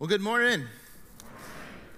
Well, 0.00 0.08
good 0.08 0.22
morning. 0.22 0.64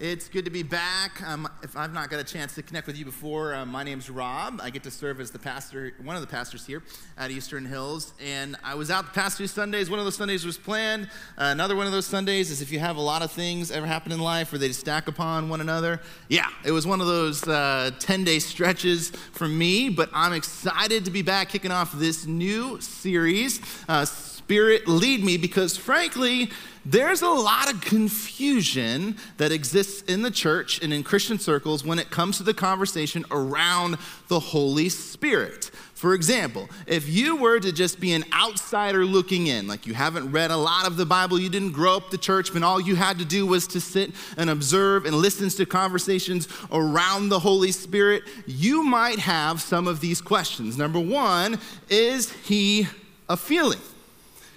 It's 0.01 0.29
good 0.29 0.45
to 0.47 0.51
be 0.51 0.65
back. 0.65 1.23
Um, 1.23 1.49
if 1.63 1.77
I've 1.77 1.95
not 1.95 2.11
got 2.11 2.19
a 2.19 2.25
chance 2.25 2.53
to 2.57 2.63
connect 2.65 2.89
with 2.89 2.97
you 2.97 3.05
before, 3.05 3.55
uh, 3.55 3.65
my 3.65 3.85
name's 3.85 4.11
Rob. 4.11 4.61
I 4.61 4.71
get 4.71 4.83
to 4.83 4.91
serve 4.91 5.21
as 5.21 5.31
the 5.31 5.39
pastor, 5.39 5.93
one 6.03 6.17
of 6.17 6.21
the 6.21 6.27
pastors 6.27 6.67
here 6.67 6.83
at 7.17 7.31
Eastern 7.31 7.65
Hills. 7.65 8.13
And 8.21 8.57
I 8.65 8.75
was 8.75 8.91
out 8.91 9.05
the 9.05 9.13
past 9.13 9.39
two 9.39 9.47
Sundays. 9.47 9.89
One 9.89 10.01
of 10.01 10.05
those 10.05 10.17
Sundays 10.17 10.45
was 10.45 10.59
planned. 10.59 11.05
Uh, 11.39 11.51
another 11.53 11.77
one 11.77 11.87
of 11.87 11.93
those 11.93 12.05
Sundays 12.05 12.51
is 12.51 12.61
if 12.61 12.73
you 12.73 12.81
have 12.81 12.97
a 12.97 13.01
lot 13.01 13.23
of 13.23 13.31
things 13.31 13.71
ever 13.71 13.87
happen 13.87 14.11
in 14.11 14.19
life 14.19 14.51
where 14.51 14.59
they 14.59 14.73
stack 14.73 15.07
upon 15.07 15.49
one 15.49 15.61
another. 15.61 16.01
Yeah, 16.29 16.49
it 16.65 16.73
was 16.73 16.85
one 16.85 17.01
of 17.01 17.07
those 17.07 17.43
10 17.43 17.53
uh, 17.53 17.91
day 18.01 18.41
stretches 18.41 19.11
for 19.11 19.47
me, 19.47 19.91
but 19.91 20.11
I'm 20.13 20.33
excited 20.33 21.05
to 21.05 21.13
be 21.13 21.23
back 21.23 21.51
kicking 21.51 21.71
off 21.71 21.93
this 21.93 22.27
new 22.27 22.81
series, 22.81 23.61
uh, 23.89 24.07
Spirit 24.07 24.89
Lead 24.89 25.23
Me, 25.23 25.37
because 25.37 25.77
frankly, 25.77 26.51
there's 26.85 27.23
a 27.23 27.29
lot 27.29 27.73
of 27.73 27.81
confusion 27.81 29.17
that 29.37 29.53
exists 29.53 30.03
in 30.03 30.23
the 30.23 30.31
church 30.31 30.83
and 30.83 30.93
in 30.93 31.03
Christian 31.03 31.39
circles 31.39 31.85
when 31.85 31.99
it 31.99 32.11
comes 32.11 32.39
to 32.39 32.43
the 32.43 32.55
conversation 32.55 33.25
around 33.31 33.99
the 34.29 34.41
Holy 34.41 34.89
Spirit. 34.89 35.71
For 35.95 36.15
example, 36.15 36.69
if 36.89 37.09
you 37.09 37.37
were 37.37 37.61
to 37.61 37.71
just 37.71 38.01
be 38.01 38.13
an 38.13 38.25
outsider 38.33 39.07
looking 39.07 39.47
in, 39.47 39.69
like 39.69 39.87
you 39.87 39.95
haven't 39.95 40.33
read 40.33 40.51
a 40.51 40.57
lot 40.57 40.85
of 40.85 40.97
the 40.97 41.07
Bible, 41.07 41.39
you 41.39 41.49
didn't 41.49 41.71
grow 41.71 41.97
up 41.97 42.11
the 42.11 42.19
church, 42.19 42.53
but 42.53 42.65
all 42.65 42.81
you 42.81 42.97
had 42.97 43.21
to 43.21 43.25
do 43.25 43.47
was 43.47 43.69
to 43.69 43.81
sit 43.81 44.11
and 44.37 44.51
observe 44.51 45.07
and 45.07 45.15
listen 45.15 45.49
to 45.51 45.65
conversations 45.65 46.49
around 46.73 47.29
the 47.29 47.39
Holy 47.39 47.71
Spirit, 47.71 48.25
you 48.47 48.83
might 48.83 49.21
have 49.21 49.63
some 49.63 49.87
of 49.87 50.01
these 50.01 50.21
questions. 50.21 50.77
Number 50.77 50.99
one, 50.99 51.61
is 51.89 52.33
he 52.33 52.89
a 53.29 53.37
feeling? 53.37 53.79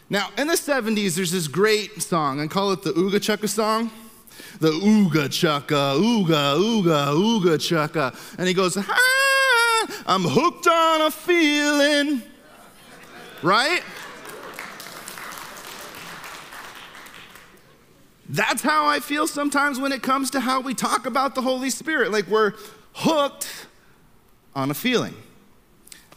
Now, 0.10 0.30
in 0.38 0.48
the 0.48 0.54
70s, 0.54 1.16
there's 1.16 1.32
this 1.32 1.48
great 1.48 2.02
song, 2.02 2.40
I 2.40 2.48
call 2.48 2.72
it 2.72 2.84
the 2.84 2.92
Ooga 2.92 3.16
Chukka 3.16 3.50
song. 3.50 3.90
The 4.60 4.72
Ooga 4.72 5.28
Chukka, 5.28 6.00
Ooga, 6.00 6.58
Ooga, 6.58 7.08
Ooga 7.14 7.58
Chukka. 7.58 8.36
And 8.38 8.48
he 8.48 8.54
goes, 8.54 8.78
I'm 8.78 10.24
hooked 10.24 10.68
on 10.68 11.02
a 11.02 11.12
feeling. 11.12 12.22
Right? 13.42 13.82
That's 18.30 18.62
how 18.62 18.86
I 18.86 19.00
feel 19.00 19.28
sometimes 19.28 19.80
when 19.80 19.92
it 19.92 20.02
comes 20.02 20.32
to 20.32 20.40
how 20.40 20.60
we 20.60 20.74
talk 20.74 21.06
about 21.06 21.36
the 21.36 21.42
Holy 21.42 21.70
Spirit. 21.70 22.12
Like 22.12 22.28
we're 22.28 22.54
hooked 22.94 23.68
on 24.56 24.72
a 24.72 24.74
feeling. 24.74 25.16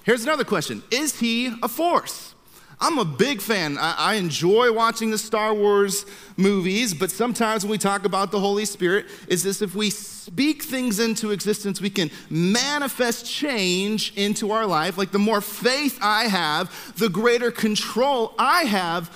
Here's 0.05 0.23
another 0.23 0.45
question 0.45 0.83
Is 0.91 1.21
he 1.21 1.55
a 1.63 1.69
force? 1.69 2.35
I'm 2.81 2.99
a 2.99 3.05
big 3.05 3.41
fan. 3.41 3.77
I, 3.77 3.95
I, 3.99 4.15
enjoy 4.15 4.73
watching 4.73 5.11
the 5.11 5.19
Star 5.19 5.53
Wars 5.53 6.07
movies, 6.37 6.95
but 6.95 7.11
sometimes 7.11 7.65
when 7.65 7.73
we 7.73 7.79
talk 7.79 8.05
about 8.05 8.31
the 8.31 8.39
Holy 8.39 8.65
Spirit, 8.65 9.07
is 9.27 9.43
this 9.43 9.63
if 9.63 9.75
we 9.75 9.91
speak 9.91 10.63
things 10.63 11.01
into 11.01 11.33
existence, 11.33 11.81
we 11.81 11.91
can 11.91 12.11
manifest 12.31 13.27
change 13.27 14.13
into 14.17 14.53
our 14.53 14.65
life. 14.65 14.97
Like 14.97 15.11
the 15.11 15.19
more 15.19 15.41
faith 15.41 15.99
I 16.01 16.25
have, 16.25 16.95
the 16.97 17.09
greater 17.09 17.51
control 17.51 18.33
I 18.39 18.63
have 18.63 19.11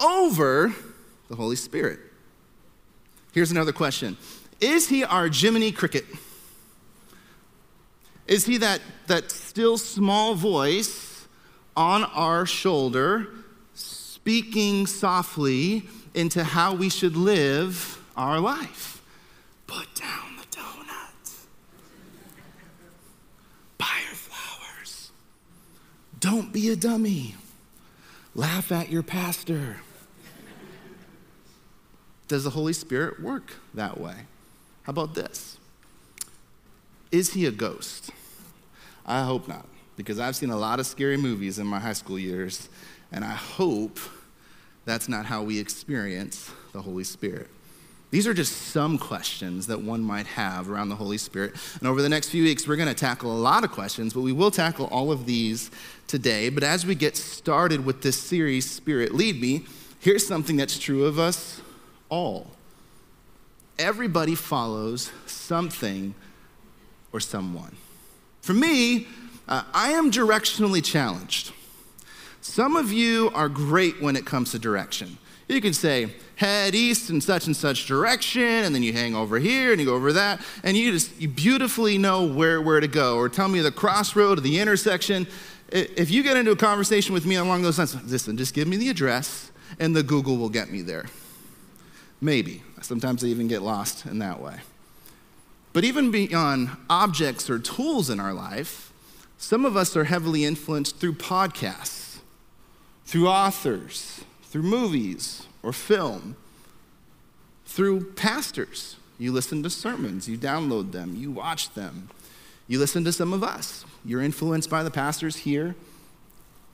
over 0.00 0.74
the 1.28 1.36
Holy 1.36 1.56
Spirit. 1.56 2.00
Here's 3.32 3.52
another 3.52 3.72
question 3.72 4.16
Is 4.60 4.88
he 4.88 5.04
our 5.04 5.28
Jiminy 5.28 5.70
Cricket? 5.70 6.04
Is 8.26 8.46
he 8.46 8.56
that, 8.58 8.80
that 9.06 9.30
still 9.30 9.76
small 9.76 10.34
voice? 10.34 11.03
On 11.76 12.04
our 12.04 12.46
shoulder, 12.46 13.28
speaking 13.74 14.86
softly 14.86 15.82
into 16.14 16.44
how 16.44 16.74
we 16.74 16.88
should 16.88 17.16
live 17.16 18.00
our 18.16 18.38
life. 18.38 19.02
Put 19.66 19.94
down 19.94 20.36
the 20.36 20.56
donuts. 20.56 21.46
Buy 23.78 24.00
your 24.06 24.14
flowers. 24.14 25.10
Don't 26.20 26.52
be 26.52 26.70
a 26.70 26.76
dummy. 26.76 27.34
Laugh 28.34 28.70
at 28.72 28.90
your 28.90 29.02
pastor. 29.02 29.76
Does 32.28 32.44
the 32.44 32.50
Holy 32.50 32.72
Spirit 32.72 33.20
work 33.20 33.54
that 33.74 34.00
way? 34.00 34.14
How 34.84 34.90
about 34.90 35.14
this? 35.14 35.58
Is 37.12 37.34
he 37.34 37.46
a 37.46 37.50
ghost? 37.50 38.10
I 39.06 39.22
hope 39.22 39.46
not 39.46 39.66
because 39.96 40.18
I've 40.18 40.36
seen 40.36 40.50
a 40.50 40.56
lot 40.56 40.80
of 40.80 40.86
scary 40.86 41.16
movies 41.16 41.58
in 41.58 41.66
my 41.66 41.78
high 41.78 41.92
school 41.92 42.18
years, 42.18 42.68
and 43.12 43.24
I 43.24 43.32
hope 43.32 43.98
that's 44.84 45.08
not 45.08 45.26
how 45.26 45.42
we 45.42 45.58
experience 45.58 46.50
the 46.72 46.82
Holy 46.82 47.04
Spirit. 47.04 47.48
These 48.10 48.28
are 48.28 48.34
just 48.34 48.52
some 48.68 48.96
questions 48.96 49.66
that 49.66 49.82
one 49.82 50.00
might 50.00 50.26
have 50.26 50.70
around 50.70 50.88
the 50.88 50.94
Holy 50.94 51.18
Spirit. 51.18 51.54
And 51.80 51.88
over 51.88 52.00
the 52.00 52.08
next 52.08 52.28
few 52.28 52.44
weeks, 52.44 52.68
we're 52.68 52.76
going 52.76 52.88
to 52.88 52.94
tackle 52.94 53.32
a 53.32 53.40
lot 53.40 53.64
of 53.64 53.72
questions, 53.72 54.14
but 54.14 54.20
we 54.20 54.30
will 54.30 54.52
tackle 54.52 54.86
all 54.86 55.10
of 55.10 55.26
these 55.26 55.70
today. 56.06 56.48
But 56.48 56.62
as 56.62 56.86
we 56.86 56.94
get 56.94 57.16
started 57.16 57.84
with 57.84 58.02
this 58.02 58.16
series, 58.16 58.70
Spirit 58.70 59.14
Lead 59.14 59.40
Me, 59.40 59.64
here's 59.98 60.24
something 60.24 60.56
that's 60.56 60.78
true 60.78 61.06
of 61.06 61.18
us 61.18 61.60
all. 62.08 62.52
Everybody 63.80 64.36
follows 64.36 65.10
something 65.26 66.14
or 67.12 67.18
someone. 67.18 67.74
For 68.42 68.52
me, 68.52 69.08
uh, 69.48 69.62
I 69.72 69.90
am 69.92 70.10
directionally 70.10 70.82
challenged. 70.82 71.52
Some 72.40 72.76
of 72.76 72.92
you 72.92 73.30
are 73.34 73.48
great 73.48 74.02
when 74.02 74.16
it 74.16 74.26
comes 74.26 74.52
to 74.52 74.58
direction. 74.58 75.18
You 75.48 75.60
can 75.60 75.74
say, 75.74 76.14
head 76.36 76.74
east 76.74 77.10
in 77.10 77.20
such 77.20 77.46
and 77.46 77.56
such 77.56 77.86
direction, 77.86 78.42
and 78.42 78.74
then 78.74 78.82
you 78.82 78.92
hang 78.92 79.14
over 79.14 79.38
here 79.38 79.72
and 79.72 79.80
you 79.80 79.86
go 79.86 79.94
over 79.94 80.12
that, 80.14 80.40
and 80.62 80.76
you 80.76 80.92
just 80.92 81.20
you 81.20 81.28
beautifully 81.28 81.98
know 81.98 82.24
where, 82.24 82.62
where 82.62 82.80
to 82.80 82.88
go. 82.88 83.16
Or 83.16 83.28
tell 83.28 83.48
me 83.48 83.60
the 83.60 83.70
crossroad 83.70 84.38
or 84.38 84.40
the 84.40 84.58
intersection. 84.58 85.26
If 85.70 86.10
you 86.10 86.22
get 86.22 86.36
into 86.36 86.52
a 86.52 86.56
conversation 86.56 87.12
with 87.12 87.26
me 87.26 87.36
along 87.36 87.62
those 87.62 87.78
lines, 87.78 87.94
listen, 88.10 88.36
just 88.36 88.54
give 88.54 88.68
me 88.68 88.76
the 88.76 88.88
address, 88.88 89.50
and 89.78 89.94
the 89.94 90.02
Google 90.02 90.36
will 90.36 90.48
get 90.48 90.70
me 90.70 90.82
there. 90.82 91.06
Maybe. 92.20 92.62
Sometimes 92.80 93.24
I 93.24 93.28
even 93.28 93.48
get 93.48 93.62
lost 93.62 94.06
in 94.06 94.18
that 94.20 94.40
way. 94.40 94.56
But 95.72 95.84
even 95.84 96.10
beyond 96.10 96.70
objects 96.88 97.50
or 97.50 97.58
tools 97.58 98.08
in 98.08 98.20
our 98.20 98.32
life, 98.32 98.92
some 99.44 99.66
of 99.66 99.76
us 99.76 99.94
are 99.94 100.04
heavily 100.04 100.42
influenced 100.42 100.96
through 100.96 101.12
podcasts, 101.12 102.20
through 103.04 103.28
authors, 103.28 104.22
through 104.44 104.62
movies 104.62 105.46
or 105.62 105.70
film, 105.70 106.34
through 107.66 108.12
pastors. 108.14 108.96
You 109.18 109.32
listen 109.32 109.62
to 109.62 109.68
sermons, 109.68 110.26
you 110.30 110.38
download 110.38 110.92
them, 110.92 111.14
you 111.14 111.30
watch 111.30 111.74
them, 111.74 112.08
you 112.68 112.78
listen 112.78 113.04
to 113.04 113.12
some 113.12 113.34
of 113.34 113.44
us. 113.44 113.84
You're 114.02 114.22
influenced 114.22 114.70
by 114.70 114.82
the 114.82 114.90
pastors 114.90 115.36
here 115.36 115.74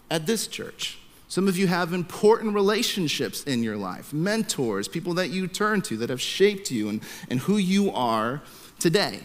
at 0.09 0.27
this 0.27 0.47
church. 0.47 0.99
Some 1.27 1.49
of 1.49 1.59
you 1.59 1.67
have 1.67 1.93
important 1.93 2.55
relationships 2.55 3.43
in 3.43 3.65
your 3.65 3.77
life, 3.77 4.13
mentors, 4.13 4.87
people 4.87 5.15
that 5.15 5.31
you 5.31 5.49
turn 5.49 5.83
to 5.83 5.97
that 5.97 6.09
have 6.09 6.21
shaped 6.21 6.71
you 6.71 6.89
and, 6.89 7.03
and 7.29 7.41
who 7.41 7.57
you 7.57 7.91
are 7.91 8.43
today. 8.79 9.21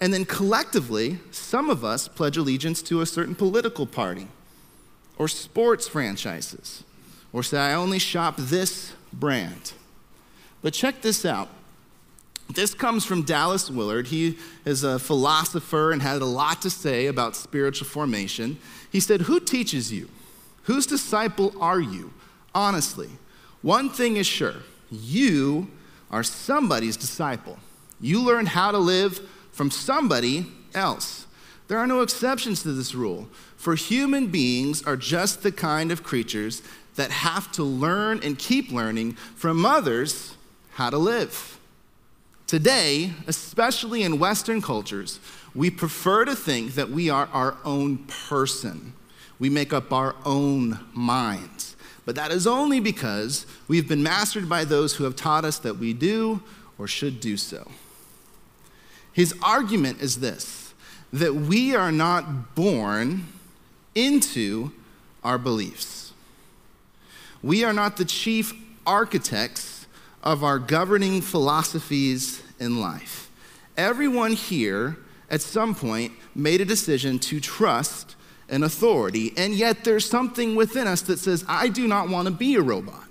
And 0.00 0.12
then 0.12 0.24
collectively, 0.24 1.18
some 1.30 1.70
of 1.70 1.84
us 1.84 2.08
pledge 2.08 2.36
allegiance 2.36 2.82
to 2.82 3.00
a 3.00 3.06
certain 3.06 3.34
political 3.34 3.86
party 3.86 4.28
or 5.16 5.28
sports 5.28 5.86
franchises 5.86 6.84
or 7.32 7.42
say, 7.42 7.58
I 7.58 7.74
only 7.74 7.98
shop 7.98 8.36
this 8.36 8.92
brand. 9.12 9.72
But 10.62 10.72
check 10.72 11.02
this 11.02 11.24
out. 11.24 11.48
This 12.52 12.74
comes 12.74 13.04
from 13.04 13.22
Dallas 13.22 13.70
Willard. 13.70 14.08
He 14.08 14.38
is 14.64 14.84
a 14.84 14.98
philosopher 14.98 15.92
and 15.92 16.02
had 16.02 16.20
a 16.20 16.26
lot 16.26 16.60
to 16.62 16.70
say 16.70 17.06
about 17.06 17.36
spiritual 17.36 17.86
formation. 17.86 18.58
He 18.92 19.00
said, 19.00 19.22
Who 19.22 19.40
teaches 19.40 19.92
you? 19.92 20.08
Whose 20.64 20.86
disciple 20.86 21.54
are 21.60 21.80
you? 21.80 22.12
Honestly, 22.54 23.08
one 23.62 23.88
thing 23.88 24.16
is 24.16 24.26
sure 24.26 24.56
you 24.90 25.68
are 26.10 26.22
somebody's 26.22 26.96
disciple. 26.96 27.58
You 28.00 28.22
learn 28.22 28.46
how 28.46 28.70
to 28.70 28.78
live 28.78 29.26
from 29.54 29.70
somebody 29.70 30.46
else. 30.74 31.26
There 31.68 31.78
are 31.78 31.86
no 31.86 32.02
exceptions 32.02 32.62
to 32.62 32.72
this 32.72 32.94
rule, 32.94 33.28
for 33.56 33.74
human 33.74 34.26
beings 34.26 34.82
are 34.82 34.96
just 34.96 35.42
the 35.42 35.52
kind 35.52 35.90
of 35.90 36.02
creatures 36.02 36.60
that 36.96 37.10
have 37.10 37.50
to 37.52 37.62
learn 37.62 38.20
and 38.22 38.38
keep 38.38 38.70
learning 38.70 39.12
from 39.36 39.64
others 39.64 40.36
how 40.72 40.90
to 40.90 40.98
live. 40.98 41.58
Today, 42.46 43.12
especially 43.26 44.02
in 44.02 44.18
Western 44.18 44.60
cultures, 44.60 45.18
we 45.54 45.70
prefer 45.70 46.24
to 46.24 46.34
think 46.34 46.74
that 46.74 46.90
we 46.90 47.08
are 47.08 47.28
our 47.32 47.56
own 47.64 47.98
person. 48.28 48.92
We 49.38 49.48
make 49.48 49.72
up 49.72 49.92
our 49.92 50.14
own 50.24 50.80
minds. 50.92 51.76
But 52.04 52.16
that 52.16 52.32
is 52.32 52.46
only 52.46 52.80
because 52.80 53.46
we've 53.66 53.88
been 53.88 54.02
mastered 54.02 54.48
by 54.48 54.64
those 54.64 54.96
who 54.96 55.04
have 55.04 55.16
taught 55.16 55.44
us 55.44 55.58
that 55.60 55.78
we 55.78 55.94
do 55.94 56.42
or 56.76 56.86
should 56.86 57.20
do 57.20 57.36
so. 57.36 57.70
His 59.14 59.34
argument 59.42 60.02
is 60.02 60.20
this 60.20 60.74
that 61.12 61.34
we 61.34 61.76
are 61.76 61.92
not 61.92 62.56
born 62.56 63.24
into 63.94 64.72
our 65.22 65.38
beliefs. 65.38 66.12
We 67.40 67.62
are 67.62 67.72
not 67.72 67.96
the 67.96 68.04
chief 68.04 68.52
architects 68.84 69.86
of 70.24 70.42
our 70.42 70.58
governing 70.58 71.20
philosophies 71.20 72.42
in 72.58 72.80
life. 72.80 73.30
Everyone 73.76 74.32
here 74.32 74.96
at 75.30 75.40
some 75.40 75.74
point 75.74 76.12
made 76.34 76.60
a 76.60 76.64
decision 76.64 77.20
to 77.20 77.38
trust 77.38 78.16
an 78.48 78.64
authority, 78.64 79.32
and 79.36 79.54
yet 79.54 79.84
there's 79.84 80.08
something 80.08 80.56
within 80.56 80.88
us 80.88 81.02
that 81.02 81.18
says, 81.18 81.44
I 81.48 81.68
do 81.68 81.86
not 81.86 82.08
want 82.08 82.26
to 82.26 82.34
be 82.34 82.56
a 82.56 82.60
robot. 82.60 83.04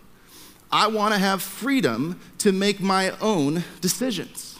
I 0.71 0.87
want 0.87 1.13
to 1.13 1.19
have 1.19 1.41
freedom 1.41 2.19
to 2.39 2.51
make 2.51 2.81
my 2.81 3.11
own 3.21 3.63
decisions. 3.79 4.52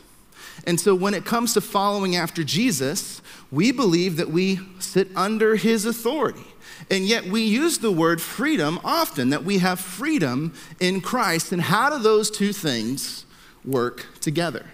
And 0.66 0.80
so 0.80 0.96
when 0.96 1.14
it 1.14 1.26
comes 1.26 1.54
to 1.54 1.62
following 1.62 2.16
after 2.16 2.44
Jesus, 2.44 3.22
we 3.52 3.72
believe 3.72 4.18
that 4.18 4.30
we 4.30 4.60
sit 4.80 5.10
under 5.16 5.56
his 5.56 5.86
authority. 5.86 6.46
And 6.90 7.06
yet 7.06 7.26
we 7.26 7.44
use 7.44 7.80
the 7.80 7.92
word 7.92 8.22
freedom 8.22 8.80
often, 8.84 9.30
that 9.30 9.44
we 9.44 9.60
have 9.60 9.80
freedom 9.80 10.54
in 10.80 11.02
Christ. 11.02 11.52
And 11.52 11.62
how 11.62 11.90
do 11.90 12.02
those 12.02 12.32
two 12.32 12.54
things 12.54 13.26
work 13.64 14.08
together? 14.20 14.66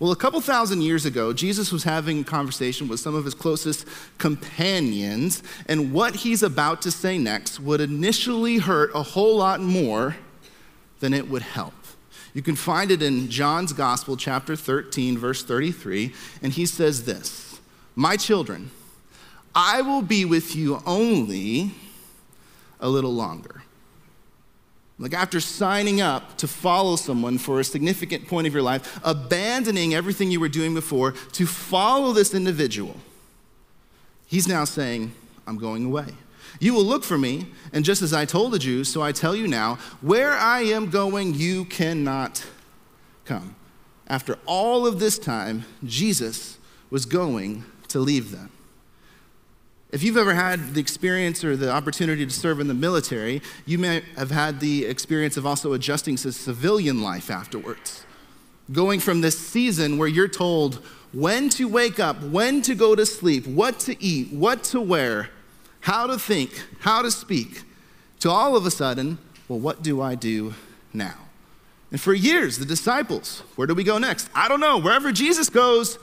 Well, 0.00 0.12
a 0.12 0.16
couple 0.16 0.40
thousand 0.40 0.82
years 0.82 1.04
ago, 1.04 1.32
Jesus 1.32 1.72
was 1.72 1.82
having 1.82 2.20
a 2.20 2.24
conversation 2.24 2.86
with 2.86 3.00
some 3.00 3.16
of 3.16 3.24
his 3.24 3.34
closest 3.34 3.84
companions, 4.18 5.42
and 5.66 5.92
what 5.92 6.14
he's 6.16 6.44
about 6.44 6.82
to 6.82 6.92
say 6.92 7.18
next 7.18 7.58
would 7.58 7.80
initially 7.80 8.58
hurt 8.58 8.92
a 8.94 9.02
whole 9.02 9.36
lot 9.36 9.60
more 9.60 10.16
than 11.00 11.12
it 11.12 11.28
would 11.28 11.42
help. 11.42 11.74
You 12.38 12.42
can 12.42 12.54
find 12.54 12.92
it 12.92 13.02
in 13.02 13.30
John's 13.30 13.72
Gospel, 13.72 14.16
chapter 14.16 14.54
13, 14.54 15.18
verse 15.18 15.42
33, 15.42 16.14
and 16.40 16.52
he 16.52 16.66
says 16.66 17.04
this 17.04 17.58
My 17.96 18.16
children, 18.16 18.70
I 19.56 19.82
will 19.82 20.02
be 20.02 20.24
with 20.24 20.54
you 20.54 20.80
only 20.86 21.72
a 22.78 22.88
little 22.88 23.12
longer. 23.12 23.64
Like 25.00 25.14
after 25.14 25.40
signing 25.40 26.00
up 26.00 26.38
to 26.38 26.46
follow 26.46 26.94
someone 26.94 27.38
for 27.38 27.58
a 27.58 27.64
significant 27.64 28.28
point 28.28 28.46
of 28.46 28.52
your 28.52 28.62
life, 28.62 29.00
abandoning 29.02 29.92
everything 29.92 30.30
you 30.30 30.38
were 30.38 30.48
doing 30.48 30.74
before 30.74 31.14
to 31.32 31.44
follow 31.44 32.12
this 32.12 32.34
individual, 32.34 32.94
he's 34.28 34.46
now 34.46 34.62
saying, 34.64 35.10
I'm 35.44 35.58
going 35.58 35.86
away. 35.86 36.14
You 36.60 36.74
will 36.74 36.84
look 36.84 37.04
for 37.04 37.18
me, 37.18 37.46
and 37.72 37.84
just 37.84 38.02
as 38.02 38.12
I 38.12 38.24
told 38.24 38.52
the 38.52 38.58
Jews, 38.58 38.92
so 38.92 39.02
I 39.02 39.12
tell 39.12 39.34
you 39.34 39.48
now, 39.48 39.78
where 40.00 40.32
I 40.32 40.62
am 40.62 40.90
going, 40.90 41.34
you 41.34 41.64
cannot 41.64 42.44
come. 43.24 43.54
After 44.06 44.38
all 44.46 44.86
of 44.86 45.00
this 45.00 45.18
time, 45.18 45.64
Jesus 45.84 46.58
was 46.90 47.04
going 47.04 47.64
to 47.88 47.98
leave 47.98 48.30
them. 48.30 48.50
If 49.90 50.02
you've 50.02 50.18
ever 50.18 50.34
had 50.34 50.74
the 50.74 50.80
experience 50.80 51.42
or 51.42 51.56
the 51.56 51.70
opportunity 51.70 52.26
to 52.26 52.32
serve 52.32 52.60
in 52.60 52.68
the 52.68 52.74
military, 52.74 53.40
you 53.64 53.78
may 53.78 54.02
have 54.16 54.30
had 54.30 54.60
the 54.60 54.84
experience 54.84 55.38
of 55.38 55.46
also 55.46 55.72
adjusting 55.72 56.16
to 56.16 56.32
civilian 56.32 57.02
life 57.02 57.30
afterwards. 57.30 58.04
Going 58.70 59.00
from 59.00 59.22
this 59.22 59.38
season 59.38 59.96
where 59.96 60.08
you're 60.08 60.28
told 60.28 60.84
when 61.12 61.48
to 61.50 61.66
wake 61.68 61.98
up, 61.98 62.22
when 62.22 62.60
to 62.62 62.74
go 62.74 62.94
to 62.94 63.06
sleep, 63.06 63.46
what 63.46 63.80
to 63.80 64.02
eat, 64.02 64.30
what 64.30 64.62
to 64.64 64.80
wear, 64.80 65.30
how 65.88 66.06
to 66.06 66.18
think, 66.18 66.50
how 66.80 67.00
to 67.00 67.10
speak, 67.10 67.62
to 68.20 68.28
all 68.28 68.54
of 68.54 68.66
a 68.66 68.70
sudden, 68.70 69.16
well, 69.48 69.58
what 69.58 69.82
do 69.82 70.02
I 70.02 70.16
do 70.16 70.52
now? 70.92 71.14
And 71.90 71.98
for 71.98 72.12
years, 72.12 72.58
the 72.58 72.66
disciples, 72.66 73.42
where 73.56 73.66
do 73.66 73.72
we 73.72 73.84
go 73.84 73.96
next? 73.96 74.28
I 74.34 74.48
don't 74.48 74.60
know. 74.60 74.76
Wherever 74.76 75.12
Jesus 75.12 75.48
goes, 75.48 75.98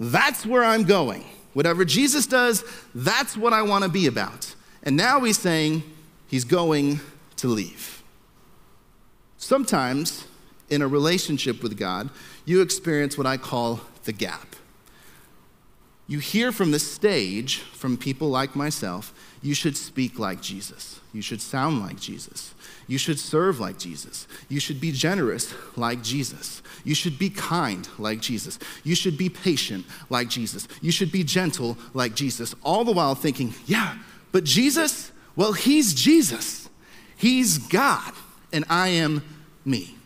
that's 0.00 0.46
where 0.46 0.64
I'm 0.64 0.84
going. 0.84 1.26
Whatever 1.52 1.84
Jesus 1.84 2.26
does, 2.26 2.64
that's 2.94 3.36
what 3.36 3.52
I 3.52 3.60
want 3.60 3.84
to 3.84 3.90
be 3.90 4.06
about. 4.06 4.54
And 4.82 4.96
now 4.96 5.20
he's 5.20 5.38
saying 5.38 5.82
he's 6.28 6.44
going 6.44 7.00
to 7.36 7.48
leave. 7.48 8.02
Sometimes 9.36 10.26
in 10.70 10.80
a 10.80 10.88
relationship 10.88 11.62
with 11.62 11.76
God, 11.76 12.08
you 12.46 12.62
experience 12.62 13.18
what 13.18 13.26
I 13.26 13.36
call 13.36 13.80
the 14.04 14.12
gap. 14.14 14.47
You 16.08 16.20
hear 16.20 16.52
from 16.52 16.70
the 16.70 16.78
stage 16.78 17.58
from 17.58 17.98
people 17.98 18.30
like 18.30 18.56
myself, 18.56 19.12
you 19.42 19.54
should 19.54 19.76
speak 19.76 20.18
like 20.18 20.40
Jesus. 20.40 21.00
You 21.12 21.20
should 21.20 21.42
sound 21.42 21.80
like 21.80 22.00
Jesus. 22.00 22.54
You 22.86 22.96
should 22.96 23.20
serve 23.20 23.60
like 23.60 23.78
Jesus. 23.78 24.26
You 24.48 24.58
should 24.58 24.80
be 24.80 24.90
generous 24.90 25.54
like 25.76 26.02
Jesus. 26.02 26.62
You 26.82 26.94
should 26.94 27.18
be 27.18 27.28
kind 27.28 27.86
like 27.98 28.20
Jesus. 28.20 28.58
You 28.84 28.94
should 28.94 29.18
be 29.18 29.28
patient 29.28 29.84
like 30.08 30.28
Jesus. 30.28 30.66
You 30.80 30.90
should 30.90 31.12
be 31.12 31.22
gentle 31.22 31.76
like 31.92 32.14
Jesus. 32.14 32.54
All 32.62 32.84
the 32.84 32.92
while 32.92 33.14
thinking, 33.14 33.52
yeah, 33.66 33.96
but 34.32 34.44
Jesus, 34.44 35.12
well, 35.36 35.52
he's 35.52 35.92
Jesus. 35.92 36.70
He's 37.16 37.58
God, 37.58 38.14
and 38.50 38.64
I 38.70 38.88
am 38.88 39.22
me. 39.64 39.96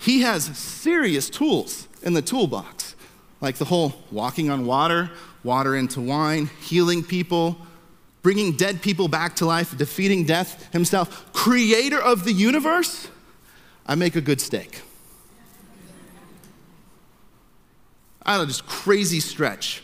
He 0.00 0.22
has 0.22 0.44
serious 0.58 1.30
tools 1.30 1.86
in 2.02 2.14
the 2.14 2.22
toolbox, 2.22 2.96
like 3.40 3.56
the 3.56 3.66
whole 3.66 3.94
walking 4.10 4.50
on 4.50 4.66
water, 4.66 5.10
water 5.44 5.76
into 5.76 6.00
wine, 6.00 6.50
healing 6.60 7.02
people 7.02 7.58
bringing 8.22 8.52
dead 8.52 8.80
people 8.80 9.08
back 9.08 9.36
to 9.36 9.46
life, 9.46 9.76
defeating 9.76 10.24
death 10.24 10.72
himself, 10.72 11.32
creator 11.32 12.00
of 12.00 12.24
the 12.24 12.32
universe, 12.32 13.08
I 13.84 13.96
make 13.96 14.16
a 14.16 14.20
good 14.20 14.40
steak. 14.40 14.80
I 18.24 18.38
had 18.38 18.48
this 18.48 18.60
crazy 18.60 19.18
stretch 19.18 19.82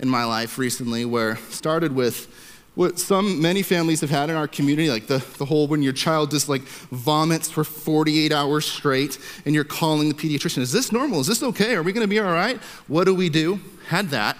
in 0.00 0.08
my 0.08 0.24
life 0.24 0.58
recently 0.58 1.04
where 1.04 1.36
started 1.50 1.94
with 1.94 2.32
what 2.74 2.98
some 2.98 3.40
many 3.40 3.62
families 3.62 4.00
have 4.00 4.10
had 4.10 4.28
in 4.28 4.36
our 4.36 4.48
community, 4.48 4.90
like 4.90 5.06
the, 5.06 5.24
the 5.38 5.44
whole 5.46 5.66
when 5.68 5.82
your 5.82 5.94
child 5.94 6.30
just 6.32 6.48
like 6.48 6.62
vomits 6.62 7.48
for 7.48 7.64
48 7.64 8.32
hours 8.32 8.66
straight 8.66 9.18
and 9.46 9.54
you're 9.54 9.64
calling 9.64 10.08
the 10.08 10.14
pediatrician, 10.14 10.58
is 10.58 10.72
this 10.72 10.90
normal? 10.90 11.20
Is 11.20 11.28
this 11.28 11.42
okay? 11.42 11.74
Are 11.76 11.82
we 11.82 11.92
gonna 11.92 12.08
be 12.08 12.18
all 12.18 12.30
right? 12.30 12.58
What 12.88 13.04
do 13.04 13.14
we 13.14 13.30
do? 13.30 13.60
Had 13.86 14.10
that. 14.10 14.36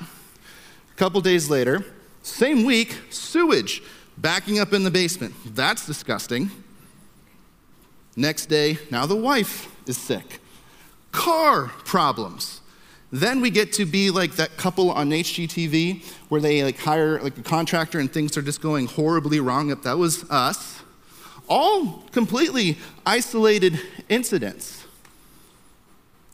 A 0.97 0.99
couple 0.99 1.21
days 1.21 1.51
later, 1.51 1.85
same 2.23 2.65
week, 2.65 2.99
sewage 3.11 3.83
backing 4.17 4.59
up 4.59 4.73
in 4.73 4.83
the 4.83 4.91
basement. 4.91 5.35
That's 5.55 5.85
disgusting. 5.85 6.51
Next 8.17 8.47
day, 8.47 8.79
now 8.91 9.05
the 9.05 9.15
wife 9.15 9.71
is 9.87 9.99
sick. 9.99 10.41
Car 11.13 11.67
problems. 11.85 12.63
Then 13.13 13.43
we 13.43 13.51
get 13.51 13.75
to 13.75 13.85
be 13.85 14.11
like 14.11 14.37
that 14.37 14.57
couple 14.57 14.91
on 14.91 15.11
HGTV 15.11 16.03
where 16.31 16.41
they 16.41 16.65
like 16.65 16.79
hire 16.79 17.21
like 17.21 17.37
a 17.37 17.43
contractor 17.43 17.99
and 17.99 18.11
things 18.11 18.35
are 18.39 18.43
just 18.43 18.63
going 18.63 18.87
horribly 18.87 19.39
wrong. 19.39 19.69
If 19.69 19.83
that 19.83 19.99
was 19.99 20.25
us. 20.31 20.81
All 21.47 22.05
completely 22.11 22.79
isolated 23.05 23.79
incidents. 24.09 24.87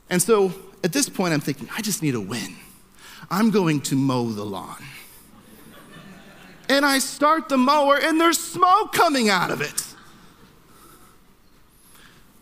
And 0.09 0.21
so 0.21 0.53
at 0.85 0.93
this 0.93 1.09
point, 1.09 1.33
I'm 1.33 1.41
thinking, 1.41 1.67
I 1.75 1.81
just 1.81 2.01
need 2.01 2.15
a 2.15 2.21
win. 2.21 2.55
I'm 3.29 3.51
going 3.51 3.81
to 3.81 3.95
mow 3.95 4.29
the 4.29 4.45
lawn 4.45 4.83
and 6.69 6.85
I 6.85 6.99
start 6.99 7.49
the 7.49 7.57
mower 7.57 7.99
and 8.01 8.19
there's 8.19 8.39
smoke 8.39 8.93
coming 8.93 9.29
out 9.29 9.51
of 9.51 9.61
it. 9.61 9.85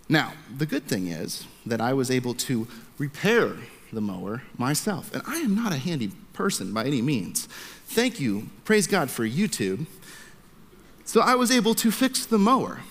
Now, 0.07 0.33
the 0.55 0.65
good 0.65 0.87
thing 0.87 1.07
is 1.07 1.45
that 1.65 1.79
I 1.79 1.93
was 1.93 2.11
able 2.11 2.33
to 2.35 2.67
repair 2.97 3.55
the 3.93 4.01
mower 4.01 4.43
myself. 4.57 5.13
And 5.13 5.23
I 5.27 5.37
am 5.37 5.55
not 5.55 5.71
a 5.71 5.77
handy 5.77 6.11
person 6.33 6.73
by 6.73 6.85
any 6.85 7.01
means. 7.01 7.45
Thank 7.87 8.19
you, 8.19 8.49
praise 8.65 8.87
God 8.87 9.09
for 9.09 9.25
YouTube. 9.27 9.85
So 11.05 11.21
I 11.21 11.35
was 11.35 11.51
able 11.51 11.75
to 11.75 11.91
fix 11.91 12.25
the 12.25 12.37
mower. 12.37 12.81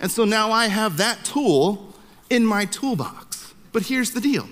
And 0.00 0.10
so 0.10 0.24
now 0.24 0.50
I 0.50 0.66
have 0.66 0.96
that 0.96 1.24
tool 1.24 1.94
in 2.30 2.44
my 2.44 2.64
toolbox. 2.64 3.54
But 3.72 3.84
here's 3.84 4.12
the 4.12 4.20
deal 4.20 4.48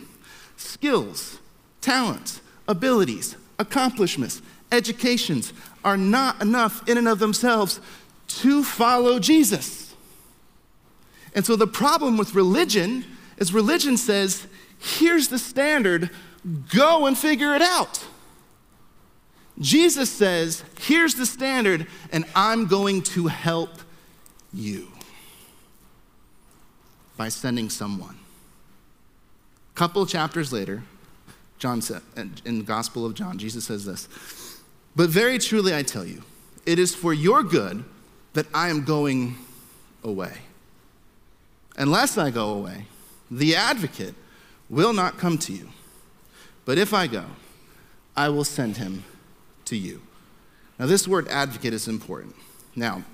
skills, 0.56 1.38
talents, 1.80 2.40
abilities, 2.68 3.36
accomplishments, 3.58 4.42
educations, 4.70 5.52
are 5.84 5.96
not 5.96 6.40
enough 6.40 6.88
in 6.88 6.98
and 6.98 7.08
of 7.08 7.18
themselves 7.18 7.80
to 8.28 8.62
follow 8.62 9.18
Jesus. 9.18 9.94
And 11.34 11.44
so 11.44 11.56
the 11.56 11.66
problem 11.66 12.16
with 12.16 12.34
religion 12.34 13.04
is 13.38 13.52
religion 13.52 13.96
says, 13.96 14.46
here's 14.78 15.28
the 15.28 15.38
standard, 15.38 16.10
go 16.74 17.06
and 17.06 17.16
figure 17.16 17.54
it 17.54 17.62
out. 17.62 18.04
Jesus 19.58 20.10
says, 20.10 20.64
here's 20.80 21.14
the 21.14 21.26
standard, 21.26 21.86
and 22.10 22.24
I'm 22.34 22.66
going 22.66 23.02
to 23.02 23.26
help 23.26 23.70
you 24.52 24.88
by 27.16 27.28
sending 27.28 27.70
someone. 27.70 28.18
A 29.74 29.78
couple 29.78 30.04
chapters 30.06 30.52
later, 30.52 30.82
John 31.62 31.80
said, 31.80 32.02
in 32.44 32.58
the 32.58 32.64
Gospel 32.64 33.06
of 33.06 33.14
John, 33.14 33.38
Jesus 33.38 33.66
says 33.66 33.84
this 33.84 34.08
but 34.96 35.10
very 35.10 35.38
truly, 35.38 35.72
I 35.72 35.84
tell 35.84 36.04
you, 36.04 36.24
it 36.66 36.80
is 36.80 36.92
for 36.92 37.14
your 37.14 37.44
good 37.44 37.84
that 38.32 38.46
I 38.52 38.68
am 38.68 38.82
going 38.82 39.36
away. 40.02 40.38
Unless 41.76 42.18
I 42.18 42.30
go 42.30 42.50
away, 42.50 42.86
the 43.30 43.54
advocate 43.54 44.16
will 44.68 44.92
not 44.92 45.18
come 45.18 45.38
to 45.38 45.52
you. 45.52 45.68
But 46.64 46.78
if 46.78 46.92
I 46.92 47.06
go, 47.06 47.26
I 48.16 48.28
will 48.28 48.42
send 48.42 48.78
him 48.78 49.04
to 49.66 49.76
you. 49.76 50.02
Now, 50.80 50.86
this 50.86 51.06
word 51.06 51.28
advocate 51.28 51.74
is 51.74 51.86
important. 51.86 52.34
Now, 52.74 53.04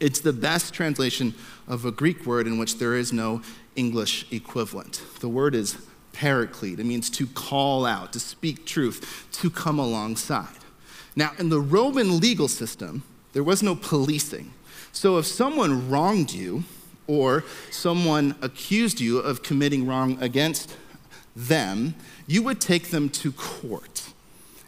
it's 0.00 0.20
the 0.20 0.32
best 0.32 0.72
translation 0.72 1.34
of 1.66 1.84
a 1.84 1.90
Greek 1.90 2.24
word 2.24 2.46
in 2.46 2.58
which 2.58 2.78
there 2.78 2.94
is 2.94 3.12
no 3.12 3.42
English 3.74 4.30
equivalent. 4.30 5.02
The 5.18 5.28
word 5.28 5.56
is 5.56 5.76
paraclete. 6.12 6.80
It 6.80 6.84
means 6.84 7.10
to 7.10 7.26
call 7.26 7.86
out, 7.86 8.12
to 8.12 8.20
speak 8.20 8.66
truth, 8.66 9.28
to 9.32 9.50
come 9.50 9.78
alongside. 9.78 10.48
Now, 11.16 11.32
in 11.38 11.48
the 11.48 11.60
Roman 11.60 12.20
legal 12.20 12.48
system, 12.48 13.02
there 13.32 13.42
was 13.42 13.62
no 13.62 13.74
policing. 13.74 14.52
So 14.92 15.18
if 15.18 15.26
someone 15.26 15.88
wronged 15.90 16.32
you 16.32 16.64
or 17.06 17.44
someone 17.70 18.34
accused 18.40 19.00
you 19.00 19.18
of 19.18 19.42
committing 19.42 19.86
wrong 19.86 20.18
against 20.20 20.76
them, 21.34 21.94
you 22.26 22.42
would 22.42 22.60
take 22.60 22.90
them 22.90 23.08
to 23.08 23.32
court. 23.32 24.10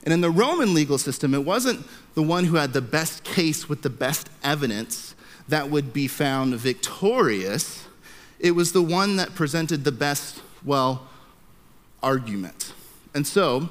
And 0.05 0.13
in 0.13 0.21
the 0.21 0.31
Roman 0.31 0.75
legal 0.75 0.99
system, 0.99 1.35
it 1.35 1.45
wasn't 1.45 1.87
the 2.15 2.23
one 2.23 2.45
who 2.45 2.57
had 2.57 2.73
the 2.73 2.81
best 2.81 3.25
case 3.25 3.69
with 3.69 3.83
the 3.83 3.91
best 3.91 4.29
evidence 4.43 5.15
that 5.49 5.71
would 5.71 5.93
be 5.93 6.09
found 6.09 6.55
victorious. 6.57 7.87
It 8.41 8.53
was 8.53 8.73
the 8.73 8.83
one 8.83 9.17
that 9.17 9.35
presented 9.35 9.85
the 9.85 9.93
best, 9.93 10.43
well, 10.65 11.09
argument. 12.03 12.73
And 13.15 13.27
so, 13.27 13.69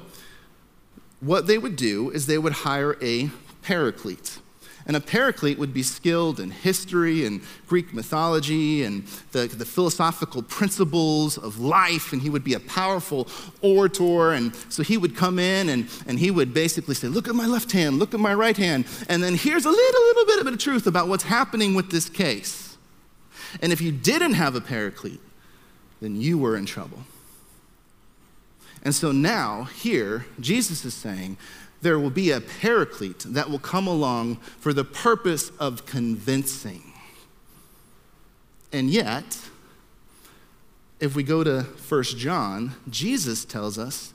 what 1.20 1.46
they 1.46 1.58
would 1.58 1.76
do 1.76 2.10
is 2.10 2.26
they 2.26 2.38
would 2.38 2.52
hire 2.52 2.96
a 3.00 3.30
paraclete. 3.62 4.38
And 4.84 4.96
a 4.96 5.00
paraclete 5.00 5.58
would 5.58 5.72
be 5.72 5.84
skilled 5.84 6.40
in 6.40 6.50
history 6.50 7.24
and 7.24 7.40
Greek 7.68 7.94
mythology 7.94 8.82
and 8.82 9.06
the, 9.30 9.46
the, 9.46 9.64
philosophical 9.64 10.42
principles 10.42 11.38
of 11.38 11.60
life, 11.60 12.12
and 12.12 12.20
he 12.20 12.28
would 12.28 12.42
be 12.42 12.54
a 12.54 12.60
powerful 12.60 13.28
orator. 13.60 14.32
And 14.32 14.54
so 14.68 14.82
he 14.82 14.96
would 14.96 15.16
come 15.16 15.38
in 15.38 15.68
and, 15.68 15.88
and 16.06 16.18
he 16.18 16.32
would 16.32 16.52
basically 16.52 16.96
say, 16.96 17.06
Look 17.06 17.28
at 17.28 17.36
my 17.36 17.46
left 17.46 17.70
hand, 17.70 18.00
look 18.00 18.12
at 18.12 18.18
my 18.18 18.34
right 18.34 18.56
hand, 18.56 18.86
and 19.08 19.22
then 19.22 19.36
here's 19.36 19.64
a 19.64 19.70
little, 19.70 20.02
little 20.02 20.26
bit 20.26 20.52
of 20.52 20.58
truth 20.58 20.88
about 20.88 21.06
what's 21.06 21.24
happening 21.24 21.74
with 21.74 21.90
this 21.90 22.08
case. 22.08 22.76
And 23.60 23.72
if 23.72 23.80
you 23.80 23.92
didn't 23.92 24.34
have 24.34 24.56
a 24.56 24.60
paraclete, 24.60 25.20
then 26.00 26.20
you 26.20 26.38
were 26.38 26.56
in 26.56 26.66
trouble. 26.66 26.98
And 28.82 28.94
so 28.94 29.12
now, 29.12 29.64
here, 29.64 30.26
Jesus 30.40 30.84
is 30.84 30.94
saying, 30.94 31.36
there 31.82 31.98
will 31.98 32.10
be 32.10 32.30
a 32.30 32.40
paraclete 32.40 33.20
that 33.20 33.50
will 33.50 33.58
come 33.58 33.86
along 33.86 34.36
for 34.36 34.72
the 34.72 34.84
purpose 34.84 35.50
of 35.58 35.86
convincing. 35.86 36.92
And 38.72 38.90
yet, 38.90 39.38
if 41.00 41.14
we 41.16 41.22
go 41.22 41.42
to 41.44 41.62
1 41.62 42.02
John, 42.04 42.74
Jesus 42.88 43.44
tells 43.44 43.78
us, 43.78 44.14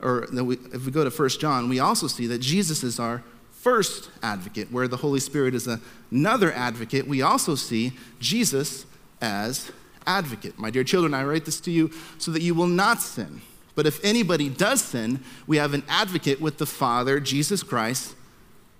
or 0.00 0.28
if 0.32 0.86
we 0.86 0.92
go 0.92 1.08
to 1.08 1.10
1 1.10 1.28
John, 1.30 1.68
we 1.68 1.80
also 1.80 2.06
see 2.06 2.26
that 2.28 2.38
Jesus 2.38 2.84
is 2.84 3.00
our 3.00 3.24
first 3.50 4.10
advocate, 4.22 4.70
where 4.70 4.86
the 4.86 4.98
Holy 4.98 5.18
Spirit 5.18 5.54
is 5.54 5.68
another 6.12 6.52
advocate. 6.52 7.08
We 7.08 7.22
also 7.22 7.56
see 7.56 7.92
Jesus 8.20 8.86
as 9.20 9.72
advocate. 10.06 10.56
My 10.58 10.70
dear 10.70 10.84
children, 10.84 11.12
I 11.12 11.24
write 11.24 11.44
this 11.44 11.60
to 11.62 11.72
you 11.72 11.90
so 12.18 12.30
that 12.30 12.42
you 12.42 12.54
will 12.54 12.68
not 12.68 13.02
sin. 13.02 13.40
But 13.78 13.86
if 13.86 14.04
anybody 14.04 14.48
does 14.48 14.82
sin, 14.82 15.20
we 15.46 15.58
have 15.58 15.72
an 15.72 15.84
advocate 15.86 16.40
with 16.40 16.58
the 16.58 16.66
Father, 16.66 17.20
Jesus 17.20 17.62
Christ, 17.62 18.16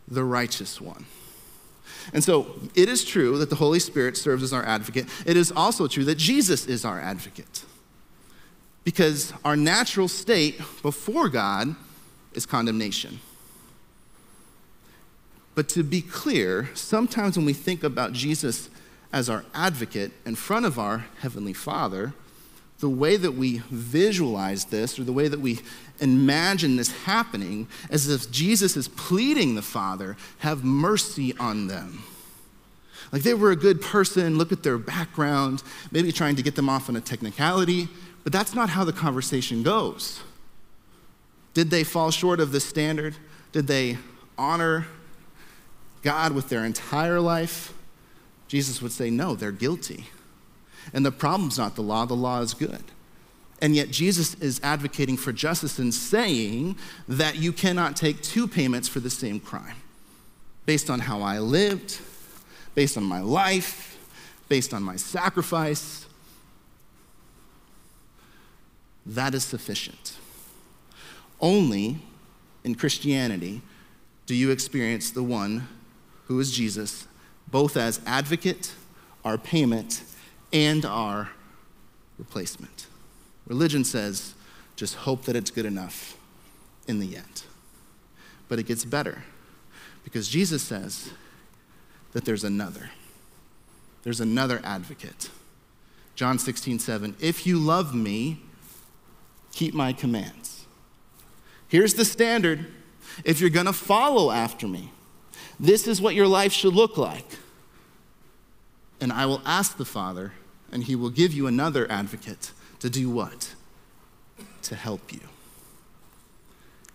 the 0.09 0.25
righteous 0.25 0.81
one. 0.81 1.07
And 2.13 2.25
so 2.25 2.59
it 2.75 2.89
is 2.89 3.05
true 3.05 3.39
that 3.39 3.49
the 3.49 3.55
Holy 3.55 3.79
Spirit 3.79 4.17
serves 4.17 4.43
as 4.43 4.53
our 4.53 4.65
advocate. 4.65 5.07
It 5.25 5.37
is 5.37 5.53
also 5.53 5.87
true 5.87 6.05
that 6.07 6.19
Jesus 6.19 6.67
is 6.67 6.85
our 6.85 7.01
advocate. 7.01 7.65
Because 8.83 9.33
our 9.45 9.55
natural 9.55 10.09
state 10.09 10.59
before 10.83 11.29
God 11.29 11.77
is 12.33 12.45
condemnation. 12.45 13.21
But 15.55 15.69
to 15.69 15.85
be 15.85 16.03
clear, 16.03 16.71
sometimes 16.75 17.37
when 17.37 17.47
we 17.47 17.53
think 17.53 17.85
about 17.85 18.15
Jesus 18.15 18.69
as 19.13 19.31
our 19.31 19.45
advocate 19.55 20.11
in 20.27 20.35
front 20.35 20.67
of 20.67 20.77
our 20.77 21.07
Heavenly 21.21 21.53
Father, 21.53 22.15
the 22.81 22.89
way 22.89 23.17
that 23.17 23.33
we 23.33 23.59
visualize 23.71 24.67
this 24.67 24.99
or 24.99 25.05
the 25.05 25.13
way 25.13 25.29
that 25.29 25.41
we 25.41 25.61
imagine 26.01 26.77
this 26.77 26.93
happening 27.05 27.67
as 27.91 28.09
if 28.09 28.31
Jesus 28.31 28.77
is 28.77 28.87
pleading 28.89 29.55
the 29.57 29.63
Father, 29.63 30.17
have 30.39 30.63
mercy 30.63 31.37
on 31.39 31.67
them. 31.67 32.05
Like 33.11 33.23
they 33.23 33.35
were 33.35 33.51
a 33.51 33.57
good 33.57 33.81
person, 33.81 34.39
look 34.39 34.53
at 34.53 34.63
their 34.63 34.79
background, 34.79 35.63
maybe 35.91 36.13
trying 36.13 36.37
to 36.37 36.43
get 36.43 36.55
them 36.55 36.69
off 36.69 36.89
on 36.89 36.97
a 36.97 37.01
technicality, 37.01 37.89
but 38.23 38.33
that's 38.33 38.55
not 38.55 38.69
how 38.69 38.85
the 38.85 38.93
conversation 38.93 39.63
goes. 39.63 40.21
Did 41.55 41.71
they 41.71 41.83
fall 41.83 42.11
short 42.11 42.39
of 42.39 42.53
the 42.53 42.61
standard? 42.61 43.17
Did 43.51 43.67
they 43.67 43.99
honor 44.37 44.87
God 46.03 46.33
with 46.33 46.49
their 46.49 46.65
entire 46.65 47.19
life? 47.19 47.73
Jesus 48.47 48.81
would 48.81 48.93
say, 48.93 49.11
no, 49.11 49.35
they're 49.35 49.51
guilty. 49.51 50.07
And 50.93 51.05
the 51.05 51.13
problem's 51.13 51.59
not 51.59 51.75
the 51.75 51.83
law, 51.83 52.05
the 52.05 52.15
law 52.15 52.41
is 52.41 52.55
good. 52.55 52.83
And 53.61 53.75
yet, 53.75 53.91
Jesus 53.91 54.35
is 54.35 54.61
advocating 54.63 55.17
for 55.17 55.33
justice 55.33 55.79
and 55.79 55.93
saying 55.93 56.77
that 57.09 57.37
you 57.37 57.53
cannot 57.53 57.97
take 57.97 58.23
two 58.23 58.47
payments 58.47 58.89
for 58.89 59.01
the 59.01 59.11
same 59.11 59.41
crime 59.41 59.77
based 60.65 60.91
on 60.91 61.01
how 61.01 61.23
I 61.23 61.39
lived, 61.39 61.99
based 62.75 62.97
on 62.97 63.03
my 63.03 63.21
life, 63.21 63.99
based 64.49 64.73
on 64.73 64.83
my 64.83 64.97
sacrifice. 64.97 66.07
That 69.07 69.35
is 69.35 69.45
sufficient. 69.45 70.17
Only 71.41 71.99
in 72.65 72.75
Christianity 72.75 73.63
do 74.27 74.35
you 74.35 74.51
experience 74.51 75.11
the 75.11 75.23
one 75.23 75.67
who 76.27 76.39
is 76.39 76.53
Jesus, 76.53 77.07
both 77.51 77.77
as 77.77 78.01
advocate, 78.05 78.75
our 79.25 79.39
payment, 79.39 80.03
and 80.53 80.85
our 80.85 81.31
replacement. 82.19 82.87
Religion 83.47 83.85
says 83.85 84.35
just 84.77 84.95
hope 84.95 85.25
that 85.25 85.35
it's 85.35 85.51
good 85.51 85.67
enough 85.67 86.17
in 86.87 87.01
the 87.01 87.17
end. 87.17 87.43
But 88.49 88.59
it 88.59 88.67
gets 88.67 88.85
better 88.85 89.25
because 90.05 90.29
Jesus 90.29 90.63
says 90.63 91.11
that 92.13 92.25
there's 92.25 92.45
another. 92.45 92.91
There's 94.05 94.21
another 94.21 94.61
advocate. 94.65 95.31
John 96.15 96.39
16, 96.39 96.79
7. 96.79 97.17
If 97.21 97.47
you 97.47 97.59
love 97.59 97.95
me, 97.95 98.41
keep 99.53 99.75
my 99.75 99.93
commands. 99.93 100.67
Here's 101.69 101.95
the 101.95 102.05
standard 102.05 102.67
if 103.25 103.41
you're 103.41 103.51
gonna 103.51 103.73
follow 103.73 104.31
after 104.31 104.69
me, 104.69 104.93
this 105.59 105.89
is 105.89 106.01
what 106.01 106.15
your 106.15 106.27
life 106.27 106.53
should 106.53 106.75
look 106.75 106.97
like. 106.97 107.27
And 109.01 109.13
I 109.13 109.27
will 109.27 109.43
ask 109.45 109.77
the 109.77 109.85
Father, 109.85 110.33
and 110.73 110.85
he 110.85 110.97
will 110.97 111.11
give 111.11 111.33
you 111.33 111.47
another 111.47 111.91
advocate 111.91 112.53
to 112.81 112.91
do 112.91 113.09
what? 113.09 113.55
To 114.63 114.75
help 114.75 115.13
you 115.13 115.21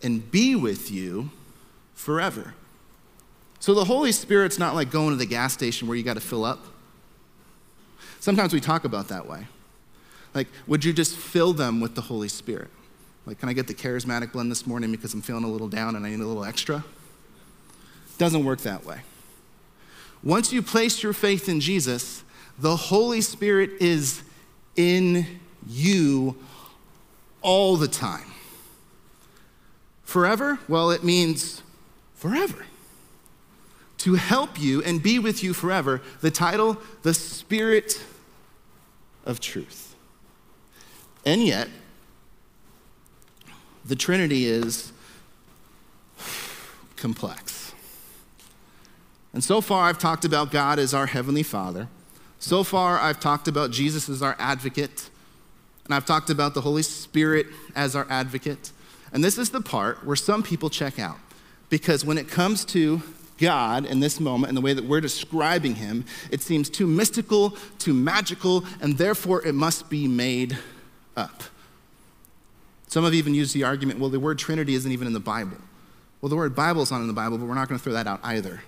and 0.04 0.30
be 0.30 0.54
with 0.54 0.92
you 0.92 1.32
forever. 1.96 2.54
So 3.60 3.74
the 3.74 3.86
Holy 3.86 4.12
Spirit's 4.12 4.60
not 4.60 4.76
like 4.76 4.92
going 4.92 5.12
to 5.12 5.16
the 5.16 5.26
gas 5.26 5.54
station 5.54 5.88
where 5.88 5.96
you 5.96 6.04
got 6.04 6.16
to 6.16 6.22
fill 6.22 6.44
up. 6.44 6.60
Sometimes 8.20 8.54
we 8.54 8.60
talk 8.60 8.84
about 8.84 9.08
that 9.08 9.28
way. 9.28 9.48
Like, 10.34 10.48
would 10.68 10.84
you 10.84 10.92
just 10.92 11.16
fill 11.16 11.54
them 11.54 11.80
with 11.80 11.96
the 11.96 12.02
Holy 12.02 12.28
Spirit? 12.28 12.70
Like, 13.26 13.40
can 13.40 13.48
I 13.48 13.54
get 13.54 13.68
the 13.68 13.74
charismatic 13.74 14.34
blend 14.34 14.52
this 14.52 14.68
morning 14.68 14.92
because 14.92 15.14
I'm 15.14 15.22
feeling 15.22 15.46
a 15.46 15.48
little 15.48 15.70
down 15.70 15.96
and 15.96 16.06
I 16.06 16.10
need 16.10 16.20
a 16.20 16.26
little 16.26 16.44
extra? 16.44 16.84
Doesn't 18.18 18.44
work 18.44 18.60
that 18.62 18.86
way. 18.86 19.00
Once 20.24 20.54
you 20.54 20.62
place 20.62 21.04
your 21.04 21.14
faith 21.14 21.50
in 21.50 21.60
Jesus, 21.60 22.24
the 22.58 22.76
Holy 22.76 23.20
Spirit 23.20 23.72
is 23.82 24.24
in 24.76 25.28
you 25.68 26.36
all 27.42 27.76
the 27.76 27.88
time. 27.88 28.32
Forever? 30.04 30.60
Well, 30.68 30.92
it 30.92 31.04
means 31.04 31.62
forever. 32.16 32.66
To 34.00 34.16
help 34.16 34.60
you 34.60 34.82
and 34.84 35.02
be 35.02 35.20
with 35.20 35.44
you 35.44 35.54
forever. 35.54 36.02
The 36.22 36.32
title, 36.32 36.78
The 37.02 37.14
Spirit 37.14 38.02
of 39.26 39.40
Truth. 39.40 39.96
And 41.26 41.44
yet, 41.44 41.70
the 43.86 43.96
Trinity 43.96 44.46
is 44.46 44.92
complex. 46.96 47.53
And 49.34 49.44
so 49.44 49.62
far, 49.62 49.90
I've 49.90 49.98
talked 49.98 50.26
about 50.26 50.52
God 50.52 50.80
as 50.80 50.94
our 50.94 51.08
Heavenly 51.08 51.44
Father. 51.44 51.88
So 52.40 52.64
far, 52.64 53.00
I've 53.00 53.20
talked 53.20 53.48
about 53.48 53.72
Jesus 53.72 54.08
as 54.08 54.22
our 54.22 54.36
advocate, 54.38 55.10
and 55.86 55.94
I've 55.94 56.06
talked 56.06 56.30
about 56.30 56.54
the 56.54 56.62
Holy 56.62 56.84
Spirit 56.84 57.48
as 57.76 57.96
our 57.96 58.06
advocate. 58.10 58.72
And 59.12 59.24
this 59.24 59.38
is 59.38 59.50
the 59.50 59.62
part 59.62 60.06
where 60.06 60.16
some 60.16 60.44
people 60.44 60.70
check 60.70 61.00
out. 61.00 61.18
Because 61.70 62.06
when 62.06 62.18
it 62.18 62.28
comes 62.28 62.64
to 62.66 63.02
God 63.38 63.86
in 63.86 64.00
this 64.00 64.20
moment 64.20 64.50
and 64.50 64.58
the 64.58 64.62
way 64.62 64.74
that 64.74 64.86
we're 64.86 65.02
describing 65.02 65.76
him, 65.76 66.06
it 66.32 66.42
seems 66.42 66.70
too 66.70 66.86
mystical, 66.86 67.58
too 67.80 67.94
magical, 67.94 68.64
and 68.82 68.98
therefore 68.98 69.46
it 69.46 69.54
must 69.54 69.90
be 69.90 70.08
made 70.08 70.58
up. 71.18 71.44
Some 72.88 73.04
have 73.06 73.14
even 73.14 73.34
used 73.34 73.56
the 73.56 73.64
argument 73.64 74.00
well, 74.00 74.10
the 74.10 74.20
word 74.20 74.38
Trinity 74.38 74.76
isn't 74.76 74.92
even 74.92 75.08
in 75.08 75.14
the 75.14 75.20
Bible. 75.20 75.58
Well, 76.22 76.30
the 76.30 76.36
word 76.36 76.56
Bible 76.56 76.84
is 76.84 76.92
not 76.92 77.02
in 77.02 77.08
the 77.08 77.14
Bible, 77.14 77.38
but 77.38 77.48
we're 77.48 77.56
not 77.56 77.68
going 77.68 77.80
to 77.80 77.84
throw 77.84 77.94
that 77.94 78.06
out 78.06 78.20
either. 78.24 78.62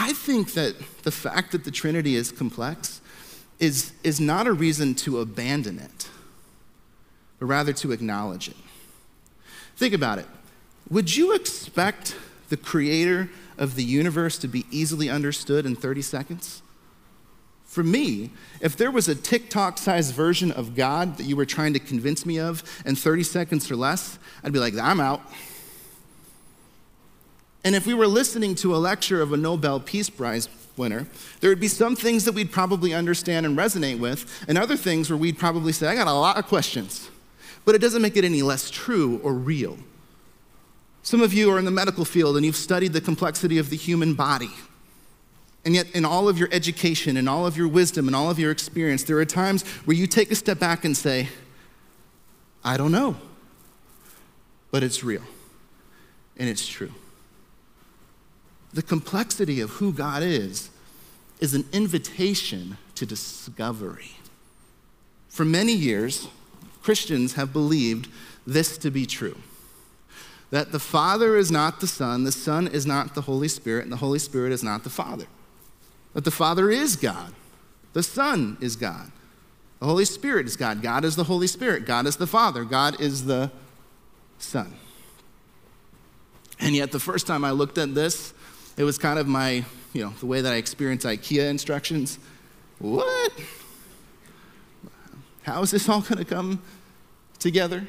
I 0.00 0.12
think 0.12 0.52
that 0.52 0.76
the 1.02 1.10
fact 1.10 1.50
that 1.50 1.64
the 1.64 1.72
Trinity 1.72 2.14
is 2.14 2.30
complex 2.30 3.00
is, 3.58 3.92
is 4.04 4.20
not 4.20 4.46
a 4.46 4.52
reason 4.52 4.94
to 4.94 5.18
abandon 5.18 5.80
it, 5.80 6.08
but 7.40 7.46
rather 7.46 7.72
to 7.72 7.90
acknowledge 7.90 8.48
it. 8.48 8.56
Think 9.74 9.92
about 9.92 10.20
it. 10.20 10.26
Would 10.88 11.16
you 11.16 11.34
expect 11.34 12.14
the 12.48 12.56
creator 12.56 13.28
of 13.58 13.74
the 13.74 13.82
universe 13.82 14.38
to 14.38 14.46
be 14.46 14.66
easily 14.70 15.10
understood 15.10 15.66
in 15.66 15.74
30 15.74 16.02
seconds? 16.02 16.62
For 17.64 17.82
me, 17.82 18.30
if 18.60 18.76
there 18.76 18.92
was 18.92 19.08
a 19.08 19.16
TikTok 19.16 19.78
sized 19.78 20.14
version 20.14 20.52
of 20.52 20.76
God 20.76 21.16
that 21.16 21.24
you 21.24 21.34
were 21.34 21.44
trying 21.44 21.72
to 21.72 21.80
convince 21.80 22.24
me 22.24 22.38
of 22.38 22.62
in 22.86 22.94
30 22.94 23.24
seconds 23.24 23.68
or 23.68 23.74
less, 23.74 24.16
I'd 24.44 24.52
be 24.52 24.60
like, 24.60 24.78
I'm 24.78 25.00
out. 25.00 25.22
And 27.64 27.74
if 27.74 27.86
we 27.86 27.94
were 27.94 28.06
listening 28.06 28.54
to 28.56 28.74
a 28.74 28.78
lecture 28.78 29.20
of 29.20 29.32
a 29.32 29.36
Nobel 29.36 29.80
Peace 29.80 30.08
Prize 30.08 30.48
winner, 30.76 31.06
there 31.40 31.50
would 31.50 31.60
be 31.60 31.68
some 31.68 31.96
things 31.96 32.24
that 32.24 32.32
we'd 32.32 32.52
probably 32.52 32.94
understand 32.94 33.44
and 33.44 33.58
resonate 33.58 33.98
with, 33.98 34.44
and 34.48 34.56
other 34.56 34.76
things 34.76 35.10
where 35.10 35.16
we'd 35.16 35.38
probably 35.38 35.72
say, 35.72 35.88
I 35.88 35.94
got 35.94 36.06
a 36.06 36.12
lot 36.12 36.38
of 36.38 36.46
questions. 36.46 37.10
But 37.64 37.74
it 37.74 37.80
doesn't 37.80 38.00
make 38.00 38.16
it 38.16 38.24
any 38.24 38.42
less 38.42 38.70
true 38.70 39.20
or 39.22 39.34
real. 39.34 39.76
Some 41.02 41.20
of 41.20 41.34
you 41.34 41.50
are 41.50 41.58
in 41.58 41.64
the 41.64 41.70
medical 41.70 42.04
field 42.04 42.36
and 42.36 42.46
you've 42.46 42.56
studied 42.56 42.92
the 42.92 43.00
complexity 43.00 43.58
of 43.58 43.70
the 43.70 43.76
human 43.76 44.14
body. 44.14 44.50
And 45.64 45.74
yet, 45.74 45.90
in 45.94 46.04
all 46.04 46.28
of 46.28 46.38
your 46.38 46.48
education 46.52 47.16
and 47.16 47.28
all 47.28 47.46
of 47.46 47.56
your 47.56 47.68
wisdom 47.68 48.06
and 48.06 48.16
all 48.16 48.30
of 48.30 48.38
your 48.38 48.50
experience, 48.50 49.02
there 49.02 49.18
are 49.18 49.24
times 49.24 49.66
where 49.84 49.96
you 49.96 50.06
take 50.06 50.30
a 50.30 50.34
step 50.34 50.58
back 50.58 50.84
and 50.84 50.96
say, 50.96 51.28
I 52.64 52.76
don't 52.76 52.92
know, 52.92 53.16
but 54.70 54.82
it's 54.82 55.02
real 55.02 55.22
and 56.36 56.48
it's 56.48 56.66
true. 56.66 56.92
The 58.72 58.82
complexity 58.82 59.60
of 59.60 59.70
who 59.70 59.92
God 59.92 60.22
is 60.22 60.70
is 61.40 61.54
an 61.54 61.64
invitation 61.72 62.76
to 62.96 63.06
discovery. 63.06 64.12
For 65.28 65.44
many 65.44 65.72
years, 65.72 66.28
Christians 66.82 67.34
have 67.34 67.52
believed 67.52 68.08
this 68.46 68.78
to 68.78 68.90
be 68.90 69.06
true 69.06 69.36
that 70.50 70.72
the 70.72 70.78
Father 70.78 71.36
is 71.36 71.50
not 71.50 71.80
the 71.80 71.86
Son, 71.86 72.24
the 72.24 72.32
Son 72.32 72.66
is 72.66 72.86
not 72.86 73.14
the 73.14 73.22
Holy 73.22 73.48
Spirit, 73.48 73.84
and 73.84 73.92
the 73.92 73.98
Holy 73.98 74.18
Spirit 74.18 74.52
is 74.52 74.62
not 74.62 74.82
the 74.84 74.90
Father. 74.90 75.26
That 76.14 76.24
the 76.24 76.30
Father 76.30 76.70
is 76.70 76.96
God, 76.96 77.34
the 77.92 78.02
Son 78.02 78.56
is 78.60 78.74
God, 78.74 79.12
the 79.78 79.86
Holy 79.86 80.06
Spirit 80.06 80.46
is 80.46 80.56
God, 80.56 80.80
God 80.80 81.04
is 81.04 81.16
the 81.16 81.24
Holy 81.24 81.46
Spirit, 81.46 81.84
God 81.84 82.06
is 82.06 82.16
the 82.16 82.26
Father, 82.26 82.64
God 82.64 83.00
is 83.00 83.26
the 83.26 83.50
Son. 84.38 84.74
And 86.60 86.74
yet, 86.74 86.90
the 86.90 86.98
first 86.98 87.26
time 87.26 87.44
I 87.44 87.52
looked 87.52 87.78
at 87.78 87.94
this, 87.94 88.32
it 88.78 88.84
was 88.84 88.96
kind 88.96 89.18
of 89.18 89.26
my, 89.26 89.64
you 89.92 90.04
know, 90.04 90.14
the 90.20 90.26
way 90.26 90.40
that 90.40 90.52
I 90.52 90.56
experience 90.56 91.04
IKEA 91.04 91.50
instructions. 91.50 92.18
What? 92.78 93.32
How 95.42 95.62
is 95.62 95.72
this 95.72 95.88
all 95.88 96.00
going 96.00 96.18
to 96.18 96.24
come 96.24 96.62
together? 97.40 97.86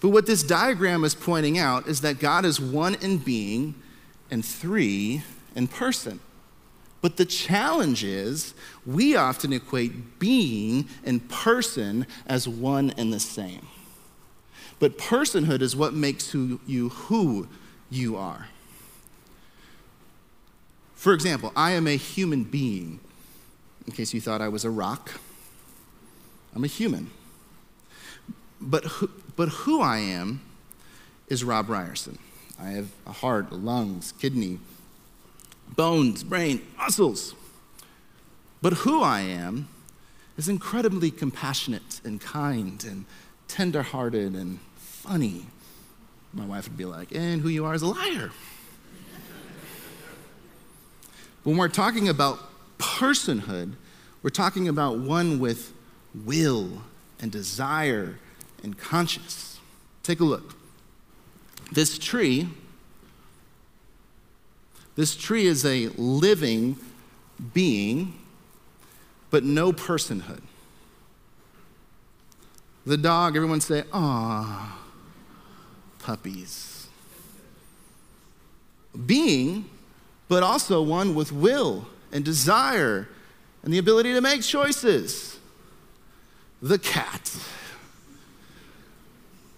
But 0.00 0.08
what 0.08 0.26
this 0.26 0.42
diagram 0.42 1.04
is 1.04 1.14
pointing 1.14 1.58
out 1.58 1.86
is 1.86 2.00
that 2.00 2.18
God 2.18 2.44
is 2.44 2.58
one 2.58 2.94
in 2.96 3.18
being 3.18 3.74
and 4.30 4.44
three 4.44 5.22
in 5.54 5.68
person. 5.68 6.20
But 7.02 7.18
the 7.18 7.26
challenge 7.26 8.02
is 8.02 8.54
we 8.86 9.14
often 9.14 9.52
equate 9.52 10.18
being 10.18 10.88
and 11.04 11.28
person 11.28 12.06
as 12.26 12.48
one 12.48 12.94
and 12.96 13.12
the 13.12 13.20
same. 13.20 13.66
But 14.78 14.96
personhood 14.96 15.60
is 15.60 15.76
what 15.76 15.92
makes 15.92 16.30
who 16.30 16.60
you 16.66 16.88
who 16.88 17.46
you 17.90 18.16
are. 18.16 18.48
For 21.04 21.12
example, 21.12 21.52
I 21.54 21.72
am 21.72 21.86
a 21.86 21.96
human 21.96 22.44
being. 22.44 22.98
In 23.86 23.92
case 23.92 24.14
you 24.14 24.22
thought 24.22 24.40
I 24.40 24.48
was 24.48 24.64
a 24.64 24.70
rock, 24.70 25.20
I'm 26.56 26.64
a 26.64 26.66
human. 26.66 27.10
But 28.58 28.84
who, 28.84 29.10
but 29.36 29.50
who 29.50 29.82
I 29.82 29.98
am 29.98 30.40
is 31.28 31.44
Rob 31.44 31.68
Ryerson. 31.68 32.18
I 32.58 32.68
have 32.70 32.88
a 33.06 33.12
heart, 33.12 33.52
lungs, 33.52 34.12
kidney, 34.12 34.60
bones, 35.76 36.24
brain, 36.24 36.62
muscles. 36.78 37.34
But 38.62 38.72
who 38.72 39.02
I 39.02 39.20
am 39.20 39.68
is 40.38 40.48
incredibly 40.48 41.10
compassionate 41.10 42.00
and 42.02 42.18
kind 42.18 42.82
and 42.82 43.04
tenderhearted 43.46 44.32
and 44.32 44.58
funny. 44.76 45.48
My 46.32 46.46
wife 46.46 46.66
would 46.66 46.78
be 46.78 46.86
like, 46.86 47.14
and 47.14 47.42
who 47.42 47.50
you 47.50 47.66
are 47.66 47.74
is 47.74 47.82
a 47.82 47.88
liar. 47.88 48.30
When 51.44 51.58
we're 51.58 51.68
talking 51.68 52.08
about 52.08 52.40
personhood, 52.78 53.74
we're 54.22 54.30
talking 54.30 54.66
about 54.66 54.98
one 54.98 55.38
with 55.38 55.74
will 56.14 56.82
and 57.20 57.30
desire 57.30 58.18
and 58.62 58.78
conscience. 58.78 59.60
Take 60.02 60.20
a 60.20 60.24
look. 60.24 60.54
This 61.70 61.98
tree, 61.98 62.48
this 64.96 65.14
tree 65.14 65.46
is 65.46 65.66
a 65.66 65.88
living 65.98 66.76
being, 67.52 68.14
but 69.30 69.44
no 69.44 69.70
personhood. 69.72 70.42
The 72.86 72.96
dog, 72.96 73.36
everyone 73.36 73.60
say, 73.60 73.84
ah, 73.92 74.78
puppies. 75.98 76.86
Being 79.06 79.68
but 80.28 80.42
also 80.42 80.82
one 80.82 81.14
with 81.14 81.32
will 81.32 81.86
and 82.12 82.24
desire 82.24 83.08
and 83.62 83.72
the 83.72 83.78
ability 83.78 84.12
to 84.12 84.20
make 84.20 84.42
choices. 84.42 85.38
The 86.62 86.78
cat. 86.78 87.34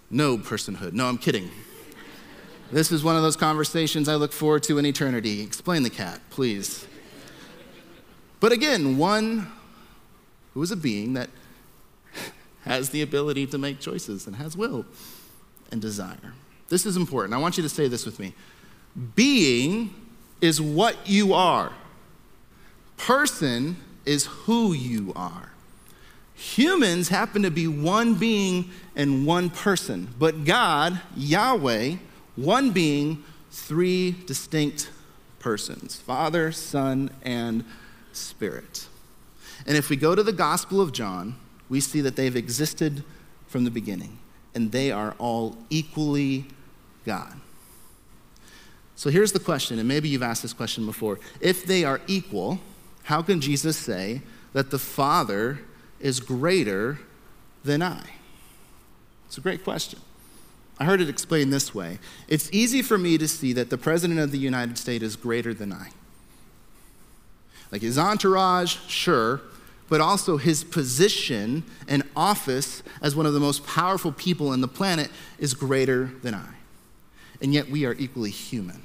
No 0.09 0.37
personhood. 0.37 0.93
No, 0.93 1.07
I'm 1.07 1.17
kidding. 1.17 1.49
This 2.71 2.91
is 2.91 3.03
one 3.03 3.15
of 3.15 3.21
those 3.21 3.35
conversations 3.35 4.09
I 4.09 4.15
look 4.15 4.33
forward 4.33 4.63
to 4.63 4.77
in 4.77 4.85
eternity. 4.85 5.41
Explain 5.41 5.83
the 5.83 5.89
cat, 5.89 6.21
please. 6.29 6.85
But 8.39 8.51
again, 8.51 8.97
one 8.97 9.51
who 10.53 10.61
is 10.61 10.71
a 10.71 10.75
being 10.75 11.13
that 11.13 11.29
has 12.63 12.89
the 12.89 13.01
ability 13.01 13.47
to 13.47 13.57
make 13.57 13.79
choices 13.79 14.27
and 14.27 14.35
has 14.35 14.57
will 14.57 14.85
and 15.71 15.81
desire. 15.81 16.33
This 16.69 16.85
is 16.85 16.97
important. 16.97 17.33
I 17.33 17.37
want 17.37 17.57
you 17.57 17.63
to 17.63 17.69
say 17.69 17.87
this 17.87 18.05
with 18.05 18.19
me. 18.19 18.33
Being 19.15 19.93
is 20.41 20.61
what 20.61 20.95
you 21.07 21.33
are, 21.33 21.71
person 22.97 23.77
is 24.05 24.25
who 24.25 24.73
you 24.73 25.13
are. 25.15 25.51
Humans 26.35 27.09
happen 27.09 27.41
to 27.43 27.51
be 27.51 27.67
one 27.67 28.13
being 28.13 28.69
and 28.95 29.25
one 29.25 29.49
person, 29.49 30.07
but 30.19 30.45
God, 30.45 31.01
Yahweh, 31.15 31.95
one 32.35 32.71
being, 32.71 33.23
three 33.49 34.11
distinct 34.25 34.91
persons 35.39 35.95
Father, 35.95 36.51
Son, 36.51 37.09
and 37.23 37.65
Spirit. 38.13 38.87
And 39.65 39.75
if 39.75 39.89
we 39.89 39.95
go 39.95 40.13
to 40.13 40.23
the 40.23 40.33
Gospel 40.33 40.79
of 40.79 40.93
John, 40.93 41.35
we 41.69 41.79
see 41.79 42.01
that 42.01 42.15
they've 42.15 42.35
existed 42.35 43.03
from 43.47 43.63
the 43.63 43.71
beginning, 43.71 44.19
and 44.53 44.71
they 44.71 44.91
are 44.91 45.15
all 45.17 45.57
equally 45.69 46.45
God. 47.05 47.33
So 48.97 49.11
here's 49.11 49.31
the 49.31 49.39
question, 49.39 49.77
and 49.77 49.87
maybe 49.87 50.09
you've 50.09 50.23
asked 50.23 50.41
this 50.41 50.53
question 50.53 50.87
before. 50.87 51.19
If 51.39 51.65
they 51.65 51.83
are 51.83 52.01
equal, 52.07 52.59
how 53.03 53.21
can 53.21 53.39
Jesus 53.39 53.77
say 53.77 54.23
that 54.53 54.71
the 54.71 54.79
Father 54.79 55.59
is 55.99 56.19
greater 56.19 56.97
than 57.63 57.83
I? 57.83 58.01
It's 59.27 59.37
a 59.37 59.41
great 59.41 59.63
question. 59.63 59.99
I 60.79 60.85
heard 60.85 60.99
it 60.99 61.09
explained 61.09 61.53
this 61.53 61.75
way 61.75 61.99
It's 62.27 62.49
easy 62.51 62.81
for 62.81 62.97
me 62.97 63.19
to 63.19 63.27
see 63.27 63.53
that 63.53 63.69
the 63.69 63.77
President 63.77 64.19
of 64.19 64.31
the 64.31 64.39
United 64.39 64.79
States 64.79 65.03
is 65.03 65.15
greater 65.15 65.53
than 65.53 65.71
I. 65.71 65.91
Like 67.71 67.83
his 67.83 67.99
entourage, 67.99 68.77
sure, 68.87 69.41
but 69.89 70.01
also 70.01 70.37
his 70.37 70.63
position 70.63 71.63
and 71.87 72.01
office 72.15 72.81
as 73.03 73.15
one 73.15 73.27
of 73.27 73.33
the 73.33 73.39
most 73.39 73.63
powerful 73.63 74.11
people 74.11 74.49
on 74.49 74.61
the 74.61 74.67
planet 74.67 75.11
is 75.37 75.53
greater 75.53 76.09
than 76.23 76.33
I. 76.33 76.49
And 77.43 77.53
yet 77.53 77.69
we 77.69 77.85
are 77.85 77.93
equally 77.93 78.31
human. 78.31 78.81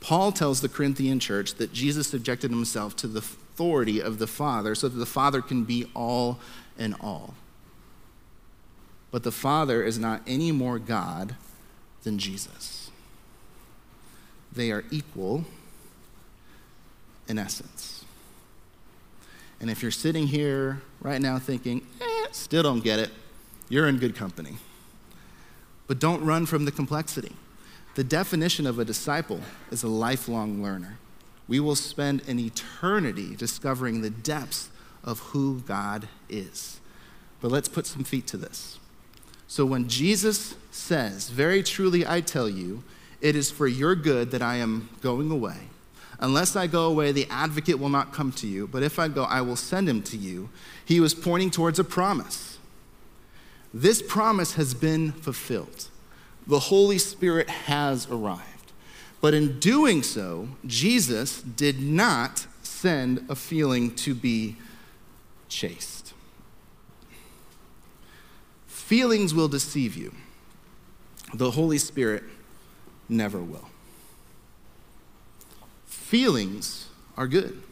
Paul 0.00 0.32
tells 0.32 0.60
the 0.60 0.68
Corinthian 0.68 1.20
church 1.20 1.54
that 1.54 1.72
Jesus 1.72 2.08
subjected 2.08 2.50
himself 2.50 2.96
to 2.96 3.06
the 3.06 3.18
authority 3.18 4.00
of 4.00 4.18
the 4.18 4.26
Father 4.26 4.74
so 4.74 4.88
that 4.88 4.98
the 4.98 5.06
Father 5.06 5.42
can 5.42 5.64
be 5.64 5.86
all 5.94 6.38
in 6.78 6.94
all. 6.94 7.34
But 9.10 9.22
the 9.22 9.32
Father 9.32 9.82
is 9.82 9.98
not 9.98 10.22
any 10.26 10.52
more 10.52 10.78
God 10.78 11.36
than 12.02 12.18
Jesus. 12.18 12.90
They 14.52 14.70
are 14.70 14.84
equal 14.90 15.44
in 17.28 17.38
essence. 17.38 18.04
And 19.60 19.68
if 19.68 19.82
you're 19.82 19.90
sitting 19.90 20.26
here 20.26 20.80
right 21.02 21.20
now 21.20 21.38
thinking, 21.38 21.86
eh, 22.00 22.26
still 22.32 22.62
don't 22.62 22.82
get 22.82 22.98
it, 22.98 23.10
you're 23.68 23.88
in 23.88 23.98
good 23.98 24.16
company. 24.16 24.56
But 25.86 25.98
don't 25.98 26.24
run 26.24 26.46
from 26.46 26.64
the 26.64 26.72
complexity. 26.72 27.32
The 27.94 28.04
definition 28.04 28.66
of 28.66 28.78
a 28.78 28.84
disciple 28.84 29.40
is 29.70 29.82
a 29.82 29.88
lifelong 29.88 30.62
learner. 30.62 30.98
We 31.48 31.58
will 31.58 31.74
spend 31.74 32.22
an 32.28 32.38
eternity 32.38 33.34
discovering 33.34 34.00
the 34.00 34.10
depths 34.10 34.70
of 35.02 35.18
who 35.18 35.60
God 35.60 36.08
is. 36.28 36.80
But 37.40 37.50
let's 37.50 37.68
put 37.68 37.86
some 37.86 38.04
feet 38.04 38.26
to 38.28 38.36
this. 38.36 38.78
So 39.48 39.66
when 39.66 39.88
Jesus 39.88 40.54
says, 40.70 41.30
Very 41.30 41.62
truly 41.62 42.06
I 42.06 42.20
tell 42.20 42.48
you, 42.48 42.84
it 43.20 43.34
is 43.34 43.50
for 43.50 43.66
your 43.66 43.96
good 43.96 44.30
that 44.30 44.42
I 44.42 44.56
am 44.56 44.88
going 45.00 45.30
away. 45.30 45.68
Unless 46.20 46.54
I 46.54 46.66
go 46.66 46.86
away, 46.86 47.12
the 47.12 47.26
advocate 47.30 47.78
will 47.78 47.88
not 47.88 48.12
come 48.12 48.30
to 48.32 48.46
you, 48.46 48.66
but 48.66 48.82
if 48.82 48.98
I 48.98 49.08
go, 49.08 49.24
I 49.24 49.40
will 49.40 49.56
send 49.56 49.88
him 49.88 50.02
to 50.04 50.16
you. 50.16 50.50
He 50.84 51.00
was 51.00 51.14
pointing 51.14 51.50
towards 51.50 51.78
a 51.78 51.84
promise. 51.84 52.58
This 53.72 54.02
promise 54.02 54.54
has 54.54 54.74
been 54.74 55.12
fulfilled. 55.12 55.89
The 56.50 56.58
Holy 56.58 56.98
Spirit 56.98 57.48
has 57.48 58.10
arrived. 58.10 58.72
But 59.20 59.34
in 59.34 59.60
doing 59.60 60.02
so, 60.02 60.48
Jesus 60.66 61.42
did 61.42 61.80
not 61.80 62.44
send 62.64 63.24
a 63.28 63.36
feeling 63.36 63.94
to 63.94 64.16
be 64.16 64.56
chased. 65.48 66.12
Feelings 68.66 69.32
will 69.32 69.46
deceive 69.46 69.96
you, 69.96 70.12
the 71.32 71.52
Holy 71.52 71.78
Spirit 71.78 72.24
never 73.08 73.38
will. 73.38 73.68
Feelings 75.86 76.88
are 77.16 77.28
good, 77.28 77.62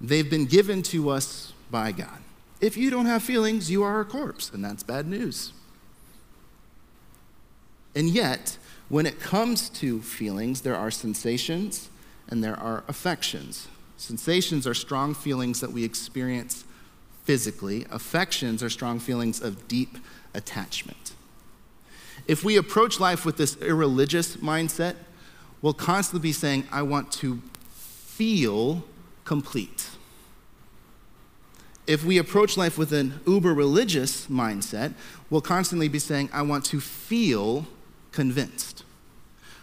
they've 0.00 0.30
been 0.30 0.46
given 0.46 0.82
to 0.82 1.08
us 1.08 1.52
by 1.68 1.90
God. 1.90 2.20
If 2.60 2.76
you 2.76 2.90
don't 2.90 3.06
have 3.06 3.24
feelings, 3.24 3.72
you 3.72 3.82
are 3.82 4.00
a 4.00 4.04
corpse, 4.04 4.52
and 4.52 4.64
that's 4.64 4.84
bad 4.84 5.08
news. 5.08 5.52
And 7.94 8.08
yet, 8.08 8.56
when 8.88 9.06
it 9.06 9.20
comes 9.20 9.68
to 9.70 10.00
feelings, 10.02 10.62
there 10.62 10.76
are 10.76 10.90
sensations 10.90 11.88
and 12.28 12.42
there 12.42 12.58
are 12.58 12.84
affections. 12.88 13.68
Sensations 13.96 14.66
are 14.66 14.74
strong 14.74 15.14
feelings 15.14 15.60
that 15.60 15.72
we 15.72 15.84
experience 15.84 16.64
physically, 17.24 17.86
affections 17.90 18.62
are 18.62 18.70
strong 18.70 18.98
feelings 18.98 19.40
of 19.40 19.68
deep 19.68 19.96
attachment. 20.34 21.12
If 22.26 22.44
we 22.44 22.56
approach 22.56 23.00
life 23.00 23.24
with 23.24 23.36
this 23.36 23.56
irreligious 23.58 24.36
mindset, 24.36 24.96
we'll 25.60 25.72
constantly 25.72 26.28
be 26.28 26.32
saying, 26.32 26.66
I 26.70 26.82
want 26.82 27.12
to 27.12 27.40
feel 27.70 28.84
complete. 29.24 29.88
If 31.86 32.04
we 32.04 32.18
approach 32.18 32.56
life 32.56 32.78
with 32.78 32.92
an 32.92 33.20
uber 33.26 33.54
religious 33.54 34.26
mindset, 34.26 34.94
we'll 35.30 35.40
constantly 35.40 35.88
be 35.88 35.98
saying, 35.98 36.30
I 36.32 36.42
want 36.42 36.64
to 36.66 36.80
feel 36.80 37.66
convinced. 38.12 38.84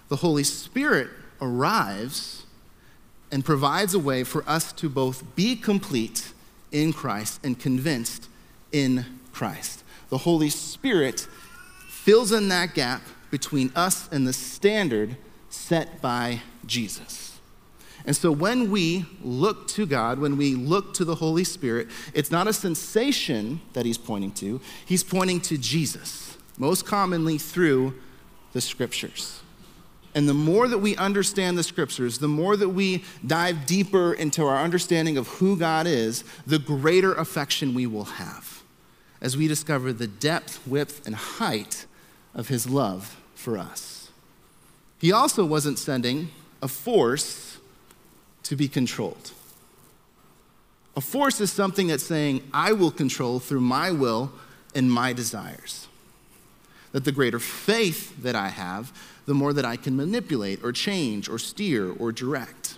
The 0.10 0.18
Holy 0.18 0.44
Spirit 0.44 1.10
arrives 1.40 2.46
and 3.32 3.46
provides 3.46 3.94
a 3.94 4.00
way 4.00 4.24
for 4.24 4.44
us 4.50 4.74
to 4.74 4.90
both 4.90 5.36
be 5.36 5.56
complete 5.56 6.34
in 6.72 6.94
Christ 6.94 7.40
and 7.44 7.60
convinced 7.60 8.28
in 8.72 9.06
Christ. 9.32 9.84
The 10.10 10.20
Holy 10.20 10.50
Spirit 10.50 11.28
fills 11.88 12.32
in 12.32 12.50
that 12.50 12.74
gap 12.74 13.02
between 13.30 13.72
us 13.76 14.10
and 14.12 14.28
the 14.28 14.34
standard 14.34 15.16
set 15.50 16.02
by 16.02 16.42
Jesus. 16.66 17.40
And 18.06 18.16
so 18.16 18.32
when 18.32 18.72
we 18.72 19.06
look 19.22 19.68
to 19.70 19.86
God, 19.86 20.20
when 20.20 20.38
we 20.38 20.56
look 20.56 20.94
to 20.96 21.06
the 21.06 21.16
Holy 21.16 21.44
Spirit, 21.44 21.90
it's 22.14 22.32
not 22.32 22.48
a 22.48 22.54
sensation 22.54 23.62
that 23.74 23.86
he's 23.86 23.98
pointing 23.98 24.32
to, 24.34 24.62
he's 24.86 25.04
pointing 25.04 25.42
to 25.42 25.58
Jesus, 25.58 26.38
most 26.58 26.86
commonly 26.86 27.38
through 27.38 27.94
the 28.54 28.62
scriptures. 28.62 29.42
And 30.16 30.28
the 30.28 30.34
more 30.34 30.68
that 30.68 30.80
we 30.80 30.96
understand 30.96 31.58
the 31.58 31.64
scriptures, 31.64 32.18
the 32.18 32.28
more 32.28 32.58
that 32.58 32.70
we 32.70 33.04
dive 33.26 33.66
deeper 33.66 34.14
into 34.14 34.44
our 34.44 34.58
understanding 34.58 35.18
of 35.18 35.28
who 35.28 35.56
God 35.56 35.86
is, 35.86 36.24
the 36.48 36.60
greater 36.60 37.14
affection 37.14 37.74
we 37.74 37.86
will 37.86 38.06
have 38.06 38.64
as 39.22 39.38
we 39.38 39.48
discover 39.48 39.94
the 39.94 40.08
depth, 40.08 40.66
width, 40.66 41.06
and 41.06 41.16
height 41.16 41.86
of 42.34 42.48
his 42.48 42.68
love 42.70 43.18
for 43.36 43.58
us. 43.58 44.10
He 45.00 45.12
also 45.12 45.46
wasn't 45.46 45.78
sending 45.78 46.30
a 46.62 46.68
force 46.68 47.58
to 48.44 48.56
be 48.56 48.68
controlled. 48.68 49.32
A 50.96 51.02
force 51.02 51.40
is 51.40 51.52
something 51.52 51.88
that's 51.88 52.04
saying, 52.04 52.44
I 52.54 52.74
will 52.74 52.92
control 52.92 53.40
through 53.40 53.62
my 53.62 53.92
will 53.92 54.32
and 54.74 54.92
my 54.92 55.14
desires 55.14 55.89
that 56.92 57.06
the 57.06 57.12
greater 57.12 57.40
faith 57.40 58.22
that 58.22 58.36
I 58.36 58.50
have, 58.50 58.92
the 59.26 59.34
more 59.34 59.54
that 59.54 59.66
I 59.66 59.76
can 59.76 59.96
manipulate 59.96 60.64
or 60.64 60.72
change 60.72 61.30
or 61.30 61.38
steer 61.38 61.92
or 61.92 62.12
direct. 62.12 62.78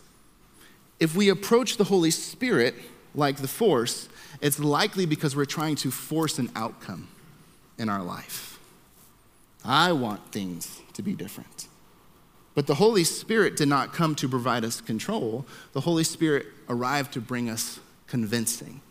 If 0.99 1.15
we 1.15 1.29
approach 1.29 1.77
the 1.77 1.85
Holy 1.85 2.11
Spirit 2.11 2.75
like 3.15 3.37
the 3.37 3.47
force, 3.47 4.09
it's 4.41 4.59
likely 4.59 5.05
because 5.05 5.35
we're 5.35 5.45
trying 5.45 5.75
to 5.77 5.91
force 5.91 6.39
an 6.39 6.51
outcome 6.55 7.07
in 7.77 7.89
our 7.89 8.03
life. 8.03 8.59
I 9.63 9.91
want 9.91 10.31
things 10.31 10.81
to 10.93 11.01
be 11.01 11.13
different. 11.13 11.67
But 12.53 12.67
the 12.67 12.75
Holy 12.75 13.03
Spirit 13.03 13.55
did 13.55 13.67
not 13.67 13.93
come 13.93 14.15
to 14.15 14.27
provide 14.27 14.65
us 14.65 14.81
control. 14.81 15.45
The 15.73 15.81
Holy 15.81 16.03
Spirit 16.03 16.47
arrived 16.67 17.13
to 17.13 17.21
bring 17.21 17.49
us 17.49 17.79
convincing. 18.07 18.81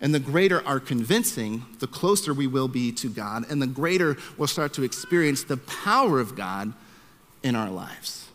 And 0.00 0.14
the 0.14 0.20
greater 0.20 0.66
our 0.66 0.80
convincing, 0.80 1.64
the 1.78 1.86
closer 1.86 2.34
we 2.34 2.46
will 2.46 2.68
be 2.68 2.90
to 2.92 3.08
God, 3.08 3.44
and 3.48 3.62
the 3.62 3.66
greater 3.66 4.16
we'll 4.36 4.48
start 4.48 4.72
to 4.74 4.82
experience 4.82 5.44
the 5.44 5.58
power 5.58 6.18
of 6.18 6.34
God 6.34 6.72
in 7.42 7.54
our 7.54 7.70
lives. 7.70 8.28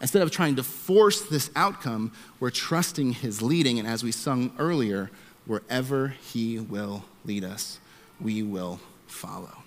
Instead 0.00 0.22
of 0.22 0.32
trying 0.32 0.56
to 0.56 0.64
force 0.64 1.22
this 1.22 1.50
outcome, 1.54 2.12
we're 2.40 2.50
trusting 2.50 3.12
His 3.12 3.40
leading. 3.40 3.78
And 3.78 3.86
as 3.86 4.02
we 4.02 4.10
sung 4.10 4.52
earlier, 4.58 5.10
wherever 5.46 6.08
He 6.08 6.58
will 6.58 7.04
lead 7.24 7.44
us, 7.44 7.78
we 8.20 8.42
will 8.42 8.80
follow. 9.06 9.58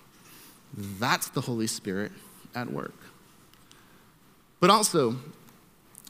That's 0.76 1.28
the 1.28 1.40
Holy 1.40 1.66
Spirit 1.66 2.12
at 2.54 2.70
work. 2.70 2.94
But 4.60 4.68
also, 4.68 5.16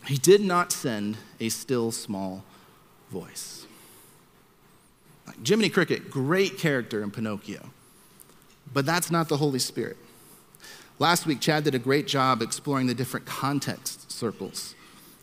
He 0.07 0.17
did 0.17 0.41
not 0.41 0.73
send 0.73 1.17
a 1.39 1.49
still 1.49 1.93
small 1.93 2.45
voice. 3.11 3.66
Jiminy 5.45 5.69
Cricket, 5.69 6.11
great 6.11 6.59
character 6.59 7.03
in 7.03 7.11
Pinocchio, 7.11 7.71
but 8.73 8.87
that's 8.87 9.11
not 9.11 9.29
the 9.29 9.37
Holy 9.37 9.59
Spirit. 9.59 9.97
Last 10.99 11.27
week, 11.27 11.41
Chad 11.41 11.65
did 11.65 11.75
a 11.75 11.79
great 11.79 12.07
job 12.07 12.41
exploring 12.41 12.87
the 12.87 12.95
different 12.95 13.27
context 13.27 14.11
circles. 14.11 14.75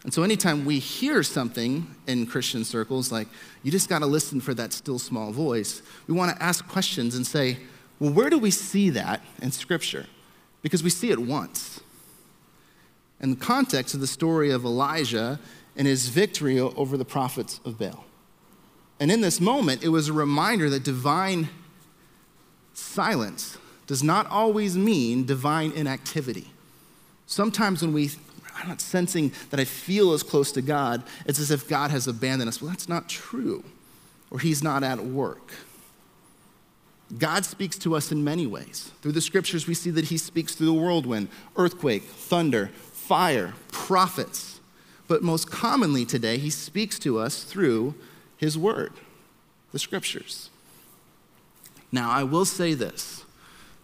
And 0.03 0.13
so, 0.13 0.21
anytime 0.21 0.65
we 0.65 0.79
hear 0.79 1.23
something 1.23 1.87
in 2.07 2.27
Christian 2.27 2.63
circles, 2.63 3.11
like 3.11 3.27
you 3.63 3.71
just 3.71 3.89
got 3.89 3.99
to 3.99 4.05
listen 4.05 4.41
for 4.41 4.53
that 4.53 4.73
still 4.73 4.99
small 4.99 5.31
voice, 5.31 5.81
we 6.07 6.13
want 6.13 6.35
to 6.35 6.43
ask 6.43 6.67
questions 6.67 7.15
and 7.15 7.25
say, 7.25 7.57
well, 7.99 8.11
where 8.11 8.29
do 8.29 8.37
we 8.37 8.51
see 8.51 8.89
that 8.91 9.21
in 9.41 9.51
Scripture? 9.51 10.05
Because 10.61 10.83
we 10.83 10.89
see 10.89 11.09
it 11.09 11.19
once. 11.19 11.79
In 13.21 13.31
the 13.31 13.35
context 13.37 13.93
of 13.93 14.01
the 14.01 14.07
story 14.07 14.51
of 14.51 14.65
Elijah 14.65 15.39
and 15.77 15.87
his 15.87 16.09
victory 16.09 16.59
over 16.59 16.97
the 16.97 17.05
prophets 17.05 17.61
of 17.63 17.79
Baal. 17.79 18.03
And 18.99 19.11
in 19.11 19.21
this 19.21 19.41
moment, 19.41 19.83
it 19.83 19.89
was 19.89 20.09
a 20.09 20.13
reminder 20.13 20.69
that 20.69 20.83
divine 20.83 21.49
silence 22.73 23.57
does 23.87 24.03
not 24.03 24.27
always 24.27 24.77
mean 24.77 25.25
divine 25.25 25.71
inactivity. 25.71 26.47
Sometimes 27.25 27.81
when 27.81 27.93
we, 27.93 28.11
I'm 28.55 28.69
not 28.69 28.81
sensing 28.81 29.31
that 29.49 29.59
I 29.59 29.65
feel 29.65 30.13
as 30.13 30.23
close 30.23 30.51
to 30.53 30.61
God, 30.61 31.03
it's 31.25 31.39
as 31.39 31.51
if 31.51 31.67
God 31.67 31.91
has 31.91 32.07
abandoned 32.07 32.47
us. 32.47 32.61
Well, 32.61 32.69
that's 32.69 32.87
not 32.87 33.09
true, 33.09 33.63
or 34.31 34.39
He's 34.39 34.63
not 34.63 34.83
at 34.83 35.03
work. 35.03 35.51
God 37.17 37.45
speaks 37.45 37.77
to 37.79 37.95
us 37.95 38.11
in 38.11 38.23
many 38.23 38.47
ways. 38.47 38.91
Through 39.01 39.11
the 39.11 39.21
scriptures, 39.21 39.67
we 39.67 39.73
see 39.73 39.91
that 39.91 40.05
He 40.05 40.17
speaks 40.17 40.55
through 40.55 40.67
the 40.67 40.73
whirlwind, 40.73 41.27
earthquake, 41.57 42.03
thunder, 42.03 42.67
fire, 42.67 43.53
prophets. 43.71 44.59
But 45.07 45.21
most 45.21 45.51
commonly 45.51 46.05
today, 46.05 46.37
He 46.37 46.49
speaks 46.49 46.97
to 46.99 47.19
us 47.19 47.43
through 47.43 47.95
his 48.43 48.57
Word, 48.57 48.91
the 49.71 49.79
Scriptures. 49.79 50.49
Now, 51.91 52.11
I 52.11 52.23
will 52.23 52.45
say 52.45 52.73
this 52.73 53.23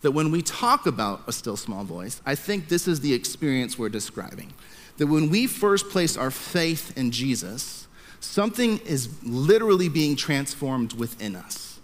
that 0.01 0.11
when 0.11 0.31
we 0.31 0.41
talk 0.41 0.85
about 0.85 1.21
a 1.27 1.31
still 1.31 1.57
small 1.57 1.83
voice, 1.83 2.21
I 2.25 2.33
think 2.33 2.69
this 2.69 2.87
is 2.87 3.01
the 3.01 3.13
experience 3.13 3.77
we're 3.77 3.89
describing. 3.89 4.53
That 4.97 5.07
when 5.07 5.29
we 5.29 5.45
first 5.45 5.89
place 5.89 6.15
our 6.15 6.31
faith 6.31 6.97
in 6.97 7.11
Jesus, 7.11 7.87
something 8.21 8.77
is 8.79 9.09
literally 9.23 9.89
being 9.89 10.15
transformed 10.15 10.93
within 10.93 11.35
us. 11.35 11.79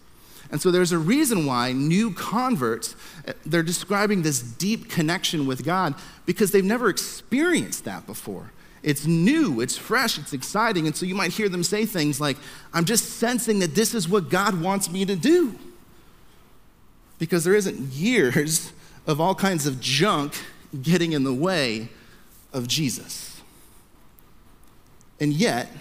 And 0.49 0.61
so 0.61 0.71
there's 0.71 0.93
a 0.93 0.97
reason 0.97 1.45
why 1.45 1.73
new 1.73 2.13
converts, 2.13 2.95
they're 3.45 3.63
describing 3.63 4.21
this 4.21 4.41
deep 4.41 4.89
connection 4.89 5.45
with 5.45 5.65
God 5.65 5.95
because 6.25 6.51
they've 6.51 6.63
never 6.63 6.87
experienced 6.89 7.83
that 7.83 8.05
before. 8.05 8.51
It's 8.85 9.07
new, 9.07 9.61
it's 9.61 9.75
fresh, 9.75 10.19
it's 10.19 10.31
exciting. 10.31 10.85
And 10.85 10.95
so 10.95 11.07
you 11.07 11.15
might 11.15 11.31
hear 11.31 11.49
them 11.49 11.63
say 11.63 11.87
things 11.87 12.21
like, 12.21 12.37
I'm 12.71 12.85
just 12.85 13.17
sensing 13.17 13.57
that 13.59 13.73
this 13.73 13.95
is 13.95 14.07
what 14.07 14.29
God 14.29 14.61
wants 14.61 14.91
me 14.91 15.05
to 15.05 15.15
do. 15.15 15.55
Because 17.17 17.43
there 17.43 17.55
isn't 17.55 17.79
years 17.93 18.71
of 19.07 19.19
all 19.19 19.33
kinds 19.33 19.65
of 19.65 19.81
junk 19.81 20.35
getting 20.83 21.13
in 21.13 21.23
the 21.23 21.33
way 21.33 21.89
of 22.53 22.67
Jesus. 22.67 23.41
And 25.19 25.33
yet, 25.33 25.71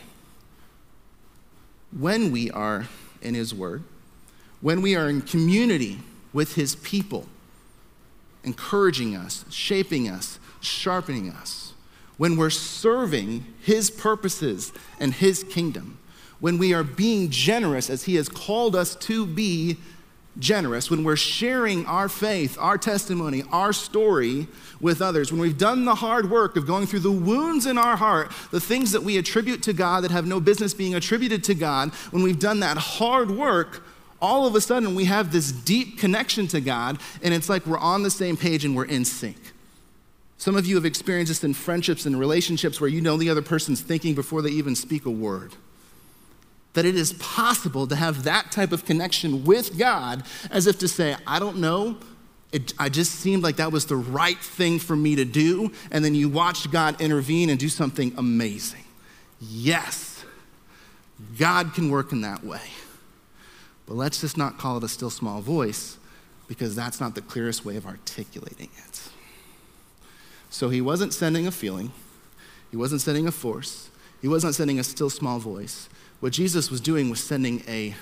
when 1.93 2.33
we 2.33 2.51
are 2.53 2.89
in 3.21 3.35
His 3.35 3.55
Word, 3.55 3.83
when 4.63 4.81
we 4.81 4.97
are 4.97 5.11
in 5.11 5.21
community 5.21 5.99
with 6.33 6.55
His 6.55 6.75
people, 6.77 7.27
encouraging 8.45 9.15
us, 9.15 9.45
shaping 9.51 10.09
us, 10.09 10.39
sharpening 10.63 11.29
us, 11.29 11.64
when 12.17 12.37
we're 12.37 12.51
serving 12.51 13.45
His 13.61 13.91
purposes 13.91 14.73
and 15.01 15.15
His 15.15 15.45
kingdom, 15.45 15.99
when 16.41 16.59
we 16.59 16.75
are 16.75 16.85
being 16.85 17.31
generous 17.31 17.91
as 17.91 18.05
He 18.05 18.17
has 18.17 18.29
called 18.29 18.77
us 18.77 18.95
to 18.97 19.27
be 19.27 19.79
generous, 20.39 20.91
when 20.91 21.05
we're 21.05 21.17
sharing 21.17 21.87
our 21.87 22.09
faith, 22.09 22.57
our 22.59 22.77
testimony, 22.77 23.43
our 23.53 23.73
story 23.73 24.47
with 24.81 25.01
others, 25.01 25.31
when 25.31 25.41
we've 25.41 25.59
done 25.59 25.85
the 25.85 25.95
hard 25.95 26.31
work 26.31 26.57
of 26.57 26.67
going 26.67 26.87
through 26.87 27.01
the 27.01 27.11
wounds 27.11 27.67
in 27.67 27.79
our 27.79 27.97
heart, 27.97 28.33
the 28.51 28.61
things 28.61 28.93
that 28.93 29.03
we 29.03 29.17
attribute 29.17 29.63
to 29.63 29.73
God 29.73 30.03
that 30.03 30.11
have 30.11 30.27
no 30.27 30.41
business 30.41 30.75
being 30.75 30.95
attributed 30.95 31.45
to 31.45 31.55
God, 31.55 31.93
when 32.11 32.23
we've 32.23 32.41
done 32.41 32.61
that 32.61 32.77
hard 32.77 33.31
work, 33.31 33.85
all 34.21 34.47
of 34.47 34.55
a 34.55 34.61
sudden 34.61 34.95
we 34.95 35.05
have 35.05 35.33
this 35.33 35.53
deep 35.53 35.99
connection 35.99 36.47
to 36.49 36.61
God, 36.61 36.99
and 37.23 37.33
it's 37.33 37.49
like 37.49 37.67
we're 37.67 37.79
on 37.79 38.03
the 38.03 38.11
same 38.11 38.37
page 38.37 38.65
and 38.65 38.75
we're 38.75 38.87
in 38.87 39.05
sync. 39.05 39.37
Some 40.37 40.57
of 40.57 40.67
you 40.67 40.75
have 40.75 40.85
experienced 40.85 41.31
this 41.31 41.45
in 41.45 41.55
friendships 41.55 42.07
and 42.07 42.19
relationships 42.19 42.81
where 42.81 42.91
you 42.91 43.01
know 43.01 43.17
the 43.17 43.31
other 43.31 43.43
person's 43.43 43.81
thinking 43.81 44.15
before 44.15 44.43
they 44.43 44.51
even 44.51 44.75
speak 44.75 45.07
a 45.07 45.11
word 45.11 45.55
that 46.75 46.85
it 46.85 46.97
is 46.97 47.13
possible 47.15 47.87
to 47.87 47.97
have 47.97 48.25
that 48.25 48.53
type 48.53 48.73
of 48.73 48.85
connection 48.85 49.45
with 49.45 49.79
God 49.79 50.25
as 50.51 50.67
if 50.67 50.79
to 50.81 50.89
say, 50.89 51.17
I 51.27 51.39
don't 51.39 51.59
know, 51.59 51.97
it, 52.53 52.73
I 52.79 52.89
just 52.89 53.13
seemed 53.13 53.43
like 53.43 53.57
that 53.57 53.73
was 53.73 53.87
the 53.87 53.97
right 53.97 54.39
thing 54.39 54.79
for 54.79 54.95
me 54.95 55.17
to 55.17 55.25
do. 55.25 55.73
And 55.91 56.05
then 56.05 56.15
you 56.15 56.29
watched 56.29 56.71
God 56.71 57.01
intervene 57.01 57.51
and 57.51 57.59
do 57.59 57.69
something 57.69 58.13
amazing. 58.17 58.85
Yes, 59.41 60.25
God 61.39 61.75
can 61.75 61.91
work 61.91 62.13
in 62.13 62.21
that 62.21 62.45
way. 62.45 62.61
But 63.87 63.95
let's 63.95 64.21
just 64.21 64.37
not 64.37 64.59
call 64.59 64.77
it 64.77 64.85
a 64.85 64.89
still 64.89 65.11
small 65.11 65.41
voice 65.41 65.99
because 66.47 66.77
that's 66.77 67.01
not 67.01 67.15
the 67.15 67.23
clearest 67.23 67.65
way 67.65 67.77
of 67.77 67.87
articulating 67.87 68.71
it. 68.87 69.09
So 70.55 70.69
he 70.69 70.81
wasn't 70.81 71.13
sending 71.13 71.49
a 71.49 71.51
feeling, 71.51 71.91
he 72.71 72.77
wasn't 72.77 73.01
sending 73.01 73.27
a 73.27 73.33
force, 73.33 73.91
he 74.23 74.29
wasn't 74.29 74.55
sending 74.55 74.79
a 74.79 74.85
still 74.85 75.11
small 75.11 75.41
voice. 75.41 75.89
What 76.21 76.33
Jesus 76.33 76.71
was 76.71 76.81
doing 76.81 77.11
was 77.11 77.19
sending 77.19 77.65
a 77.67 77.97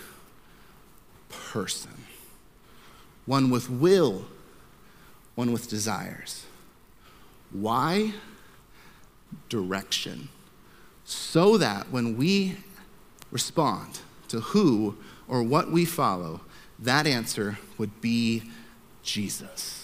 person, 1.31 1.93
one 3.25 3.49
with 3.49 3.71
will, 3.71 4.27
one 5.35 5.51
with 5.51 5.67
desires. 5.71 6.45
Why? 7.53 8.13
Direction. 9.49 10.29
So 11.07 11.57
that 11.57 11.91
when 11.91 12.19
we 12.19 12.59
respond 13.31 14.01
to 14.29 14.41
who 14.41 14.99
or 15.27 15.43
what 15.43 15.73
we 15.73 15.87
follow, 15.87 16.43
that 16.79 17.07
answer 17.07 17.59
would 17.79 18.03
be 18.03 18.43
Jesus. 19.03 19.82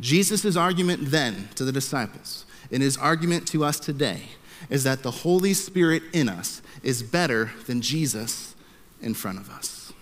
Jesus' 0.00 0.56
argument 0.56 1.10
then 1.10 1.48
to 1.54 1.64
the 1.64 1.72
disciples, 1.72 2.44
and 2.72 2.82
his 2.82 2.96
argument 2.96 3.46
to 3.48 3.64
us 3.64 3.78
today, 3.78 4.22
is 4.68 4.84
that 4.84 5.02
the 5.02 5.10
Holy 5.10 5.54
Spirit 5.54 6.02
in 6.12 6.28
us 6.28 6.62
is 6.82 7.02
better 7.02 7.52
than 7.66 7.80
Jesus 7.80 8.54
in 9.02 9.14
front 9.14 9.38
of 9.38 9.50
us. 9.50 9.92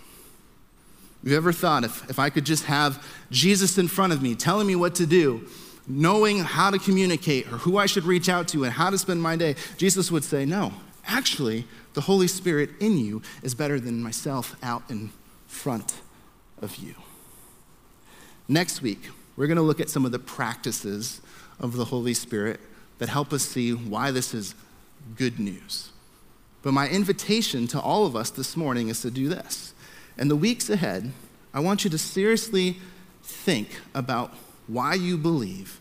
Have 1.23 1.33
you 1.33 1.37
ever 1.37 1.53
thought 1.53 1.85
if, 1.85 2.09
if 2.09 2.19
I 2.19 2.31
could 2.31 2.47
just 2.47 2.65
have 2.65 3.05
Jesus 3.31 3.77
in 3.79 3.89
front 3.89 4.13
of 4.13 4.23
me 4.23 4.35
telling 4.35 4.67
me 4.67 4.77
what 4.77 4.95
to 4.97 5.07
do, 5.07 5.47
knowing 5.87 6.39
how 6.41 6.71
to 6.71 6.79
communicate 6.79 7.47
or 7.47 7.59
who 7.59 7.77
I 7.77 7.87
should 7.87 8.05
reach 8.05 8.29
out 8.29 8.47
to 8.49 8.65
and 8.65 8.73
how 8.73 8.91
to 8.91 8.99
spend 8.99 9.23
my 9.23 9.37
day, 9.37 9.57
Jesus 9.77 10.11
would 10.13 10.23
say, 10.23 10.45
No, 10.45 10.73
actually, 11.07 11.67
the 11.95 12.03
Holy 12.03 12.29
Spirit 12.29 12.71
in 12.79 12.99
you 12.99 13.23
is 13.43 13.55
better 13.55 13.81
than 13.81 14.03
myself 14.03 14.55
out 14.63 14.83
in 14.89 15.11
front 15.49 16.01
of 16.63 16.77
you. 16.77 16.95
Next 18.47 18.81
week, 18.81 19.11
we're 19.39 19.47
going 19.47 19.57
to 19.57 19.63
look 19.63 19.79
at 19.79 19.89
some 19.89 20.05
of 20.05 20.11
the 20.11 20.19
practices 20.19 21.21
of 21.61 21.77
the 21.77 21.85
Holy 21.85 22.13
Spirit 22.13 22.59
that 22.99 23.09
help 23.09 23.33
us 23.33 23.45
see 23.45 23.71
why 23.71 24.11
this 24.11 24.35
is 24.35 24.57
good 25.15 25.39
news. 25.39 25.91
But 26.63 26.73
my 26.73 26.89
invitation 26.89 27.69
to 27.69 27.81
all 27.81 28.05
of 28.05 28.17
us 28.17 28.31
this 28.31 28.57
morning 28.57 28.89
is 28.89 29.01
to 29.03 29.13
do 29.13 29.29
this. 29.29 29.75
In 30.19 30.27
the 30.27 30.35
weeks 30.35 30.69
ahead, 30.69 31.13
I 31.55 31.61
want 31.61 31.85
you 31.85 31.91
to 31.91 31.99
seriously 31.99 32.79
think 33.23 33.81
about 33.95 34.35
why 34.67 34.95
you 34.95 35.17
believe 35.17 35.81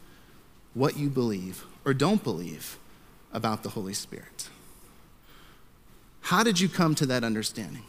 what 0.75 0.95
you 0.95 1.09
believe 1.09 1.65
or 1.83 1.95
don't 1.95 2.23
believe 2.23 2.77
about 3.33 3.63
the 3.63 3.69
Holy 3.69 3.95
Spirit. 3.95 4.49
How 6.21 6.43
did 6.43 6.59
you 6.59 6.69
come 6.69 6.93
to 6.93 7.07
that 7.07 7.23
understanding? 7.23 7.85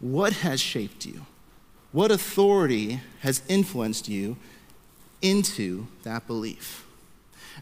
What 0.00 0.32
has 0.32 0.60
shaped 0.60 1.06
you? 1.06 1.26
What 1.92 2.10
authority 2.10 3.00
has 3.20 3.42
influenced 3.48 4.08
you 4.08 4.36
into 5.22 5.86
that 6.02 6.26
belief? 6.26 6.86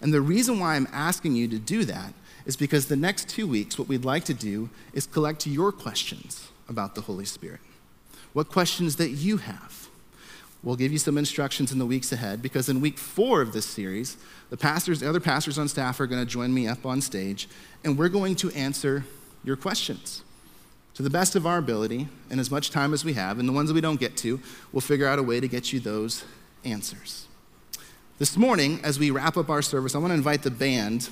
And 0.01 0.13
the 0.13 0.21
reason 0.21 0.61
why 0.61 0.77
I'm 0.77 0.89
asking 0.93 1.35
you 1.35 1.49
to 1.49 1.59
do 1.59 1.85
that 1.85 2.13
is 2.47 2.57
because 2.57 2.87
the 2.87 2.97
next 2.97 3.29
two 3.29 3.47
weeks, 3.47 3.79
what 3.79 3.89
we'd 3.89 4.05
like 4.05 4.25
to 4.25 4.35
do 4.35 4.71
is 4.93 5.07
collect 5.07 5.47
your 5.47 5.71
questions 5.71 6.49
about 6.69 6.95
the 6.95 7.03
Holy 7.03 7.25
Spirit. 7.25 7.61
What 8.33 8.49
questions 8.49 8.97
that 8.97 9.11
you 9.11 9.39
have. 9.39 9.89
We'll 10.63 10.77
give 10.77 10.91
you 10.91 10.99
some 10.99 11.17
instructions 11.17 11.73
in 11.73 11.79
the 11.79 11.87
weeks 11.87 12.11
ahead 12.11 12.43
because 12.43 12.69
in 12.69 12.81
week 12.81 12.99
four 12.99 13.43
of 13.43 13.53
this 13.53 13.67
series, 13.67 14.17
the 14.51 14.57
pastors, 14.57 15.01
the 15.01 15.09
other 15.09 15.21
pastors 15.21 15.59
on 15.59 15.69
staff 15.69 16.01
are 16.01 16.07
going 16.07 16.25
to 16.25 16.31
join 16.31 16.53
me 16.53 16.67
up 16.67 16.85
on 16.85 17.01
stage, 17.01 17.49
and 17.85 17.97
we're 17.97 18.09
going 18.09 18.35
to 18.37 18.51
answer 18.53 19.05
your 19.45 19.57
questions 19.57 20.23
to 20.95 21.03
the 21.05 21.11
best 21.11 21.37
of 21.37 21.47
our 21.47 21.59
ability 21.59 22.09
and 22.29 22.41
as 22.41 22.51
much 22.51 22.71
time 22.71 22.93
as 22.93 23.05
we 23.05 23.13
have. 23.13 23.39
And 23.39 23.49
the 23.49 23.53
ones 23.53 23.69
that 23.69 23.75
we 23.75 23.81
don't 23.81 24.01
get 24.01 24.17
to, 24.19 24.41
we'll 24.73 24.81
figure 24.81 25.07
out 25.07 25.21
a 25.21 25.23
way 25.23 25.39
to 25.39 25.47
get 25.47 25.73
you 25.73 25.79
those 25.79 26.25
answers. 26.65 27.28
This 28.19 28.37
morning, 28.37 28.81
as 28.83 28.99
we 28.99 29.13
wrap 29.13 29.37
up 29.37 29.49
our 29.49 29.63
service, 29.63 29.95
I 29.95 29.99
want 29.99 30.11
to 30.11 30.17
invite 30.17 30.43
the 30.43 30.51
band 30.51 31.09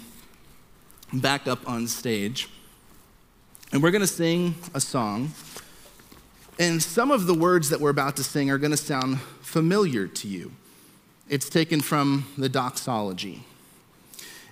back 1.12 1.46
up 1.46 1.70
on 1.70 1.86
stage. 1.86 2.48
And 3.70 3.80
we're 3.80 3.92
going 3.92 4.00
to 4.00 4.08
sing 4.08 4.56
a 4.74 4.80
song. 4.80 5.30
And 6.58 6.82
some 6.82 7.12
of 7.12 7.28
the 7.28 7.34
words 7.34 7.70
that 7.70 7.80
we're 7.80 7.90
about 7.90 8.16
to 8.16 8.24
sing 8.24 8.50
are 8.50 8.58
going 8.58 8.72
to 8.72 8.76
sound 8.76 9.20
familiar 9.40 10.08
to 10.08 10.26
you. 10.26 10.50
It's 11.28 11.48
taken 11.48 11.80
from 11.80 12.26
the 12.36 12.48
doxology. 12.48 13.44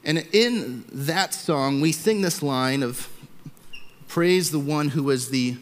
And 0.05 0.19
in 0.31 0.85
that 0.93 1.35
song, 1.35 1.81
we 1.81 1.90
sing 1.90 2.23
this 2.23 2.40
line 2.40 2.85
of 2.85 3.09
praise 4.07 4.53
the 4.53 4.61
one 4.61 4.90
who 4.90 5.11
is 5.11 5.31
the 5.31 5.57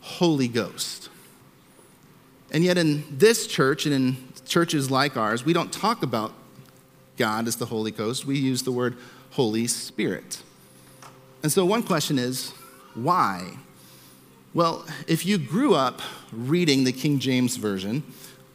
Holy 0.00 0.46
Ghost. 0.46 1.08
And 2.52 2.62
yet, 2.62 2.78
in 2.78 3.02
this 3.10 3.48
church 3.48 3.84
and 3.84 3.92
in 3.92 4.16
churches 4.46 4.90
like 4.90 5.16
ours, 5.16 5.44
we 5.44 5.52
don't 5.52 5.72
talk 5.72 6.02
about 6.02 6.32
God 7.16 7.46
as 7.46 7.56
the 7.56 7.66
Holy 7.66 7.90
Ghost. 7.90 8.24
We 8.24 8.38
use 8.38 8.62
the 8.62 8.72
word 8.72 8.96
Holy 9.30 9.66
Spirit. 9.66 10.42
And 11.42 11.52
so, 11.52 11.64
one 11.64 11.82
question 11.82 12.18
is 12.18 12.52
why? 12.94 13.58
Well, 14.54 14.86
if 15.06 15.26
you 15.26 15.36
grew 15.36 15.74
up 15.74 16.00
reading 16.32 16.84
the 16.84 16.92
King 16.92 17.18
James 17.18 17.56
Version, 17.56 18.02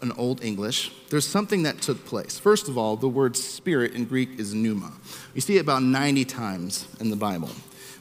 an 0.01 0.12
Old 0.13 0.43
English, 0.43 0.91
there's 1.10 1.27
something 1.27 1.62
that 1.63 1.80
took 1.80 2.06
place. 2.06 2.39
First 2.39 2.67
of 2.67 2.77
all, 2.77 2.95
the 2.95 3.08
word 3.08 3.38
spirit 3.38 3.93
in 3.93 4.06
Greek 4.06 4.39
is 4.39 4.54
pneuma. 4.54 4.93
You 5.36 5.41
see 5.41 5.58
it 5.58 5.62
about 5.62 5.84
90 5.84 6.25
times 6.25 6.88
in 6.99 7.12
the 7.12 7.15
Bible. 7.15 7.51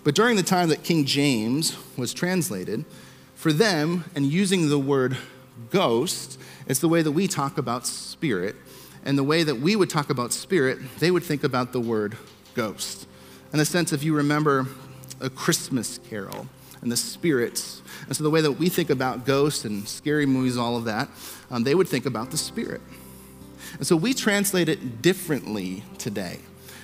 But 0.03 0.15
during 0.15 0.37
the 0.37 0.43
time 0.43 0.71
that 0.71 0.83
King 0.83 1.05
James 1.05 1.77
was 1.99 2.15
translated, 2.15 2.87
for 3.35 3.53
them, 3.53 4.05
and 4.15 4.27
using 4.27 4.69
the 4.69 4.79
word 4.79 5.17
ghost, 5.71 6.39
it's 6.71 6.81
the 6.81 6.89
way 6.89 7.03
that 7.03 7.13
we 7.13 7.27
talk 7.27 7.59
about 7.59 7.87
spirit. 7.87 8.57
And 9.05 9.17
the 9.17 9.25
way 9.25 9.43
that 9.43 9.57
we 9.57 9.77
would 9.77 9.89
talk 9.89 10.11
about 10.11 10.33
spirit, 10.33 10.79
they 10.99 11.11
would 11.11 11.23
think 11.23 11.43
about 11.43 11.73
the 11.73 11.81
word 11.81 12.17
ghost. 12.55 13.07
In 13.53 13.59
the 13.59 13.65
sense, 13.65 13.93
if 13.93 14.05
you 14.05 14.15
remember 14.15 14.67
a 15.21 15.31
Christmas 15.31 15.99
carol 15.99 16.47
and 16.83 16.93
the 16.93 16.97
spirits, 16.97 17.83
and 18.07 18.17
so 18.17 18.23
the 18.23 18.31
way 18.31 18.41
that 18.43 18.53
we 18.53 18.69
think 18.69 18.91
about 18.91 19.25
ghosts 19.25 19.65
and 19.65 19.89
scary 19.89 20.27
movies, 20.27 20.57
all 20.59 20.77
of 20.77 20.85
that, 20.85 21.09
um, 21.51 21.65
they 21.65 21.75
would 21.75 21.89
think 21.89 22.07
about 22.07 22.31
the 22.31 22.37
spirit. 22.37 22.81
And 23.79 23.87
so 23.87 23.97
we 23.97 24.13
translate 24.13 24.69
it 24.69 25.01
differently 25.01 25.83
today. 25.99 26.41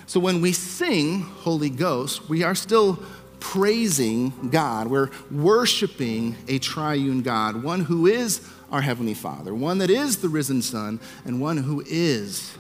So 0.07 0.20
when 0.20 0.40
we 0.40 0.53
sing 0.53 1.20
Holy 1.20 1.70
Ghost, 1.70 2.29
we 2.29 2.42
are 2.42 2.55
still 2.55 2.99
praising 3.40 4.51
God. 4.51 4.87
We're 4.87 5.11
worshiping 5.31 6.37
a 6.49 6.59
triune 6.59 7.22
God, 7.22 7.62
one 7.62 7.81
who 7.81 8.07
is 8.07 8.40
our 8.77 8.83
Heavenly 8.83 9.15
Father, 9.15 9.55
one 9.55 9.79
that 9.79 9.89
is 9.89 10.19
the 10.19 10.29
risen 10.29 10.61
Son, 10.61 11.01
and 11.25 11.41
one 11.41 11.57
who 11.57 11.83
is 11.87 12.55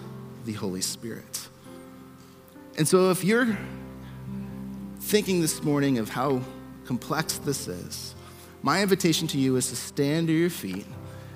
the 0.46 0.54
Holy 0.54 0.80
Spirit. 0.80 1.46
And 2.78 2.88
so, 2.88 3.10
if 3.10 3.22
you're 3.22 3.58
thinking 4.98 5.42
this 5.42 5.62
morning 5.62 5.98
of 5.98 6.08
how 6.08 6.40
complex 6.86 7.36
this 7.36 7.68
is, 7.68 8.14
my 8.62 8.80
invitation 8.80 9.28
to 9.28 9.38
you 9.38 9.56
is 9.56 9.68
to 9.68 9.76
stand 9.76 10.28
to 10.28 10.32
your 10.32 10.48
feet 10.48 10.86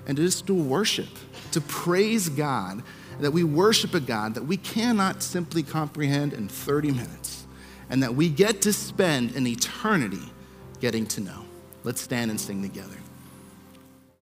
and 0.07 0.17
just 0.17 0.47
to 0.47 0.55
worship, 0.55 1.11
to 1.53 1.61
praise 1.61 2.31
God 2.31 2.83
that 3.19 3.33
we 3.33 3.45
worship 3.45 3.93
a 3.93 4.01
God 4.01 4.33
that 4.33 4.47
we 4.47 4.57
cannot 4.57 5.23
simply 5.23 5.63
comprehend 5.63 6.33
in 6.33 6.49
30 6.49 6.93
minutes, 6.93 7.47
and 7.91 8.03
that 8.03 8.15
we 8.15 8.31
get 8.31 8.63
to 8.63 8.73
spend 8.73 9.37
an 9.37 9.47
eternity 9.47 10.33
getting 10.81 11.05
to 11.09 11.21
know. 11.21 11.45
Let's 11.85 12.01
stand 12.01 12.31
and 12.31 12.41
sing 12.41 12.63
together. 12.63 12.97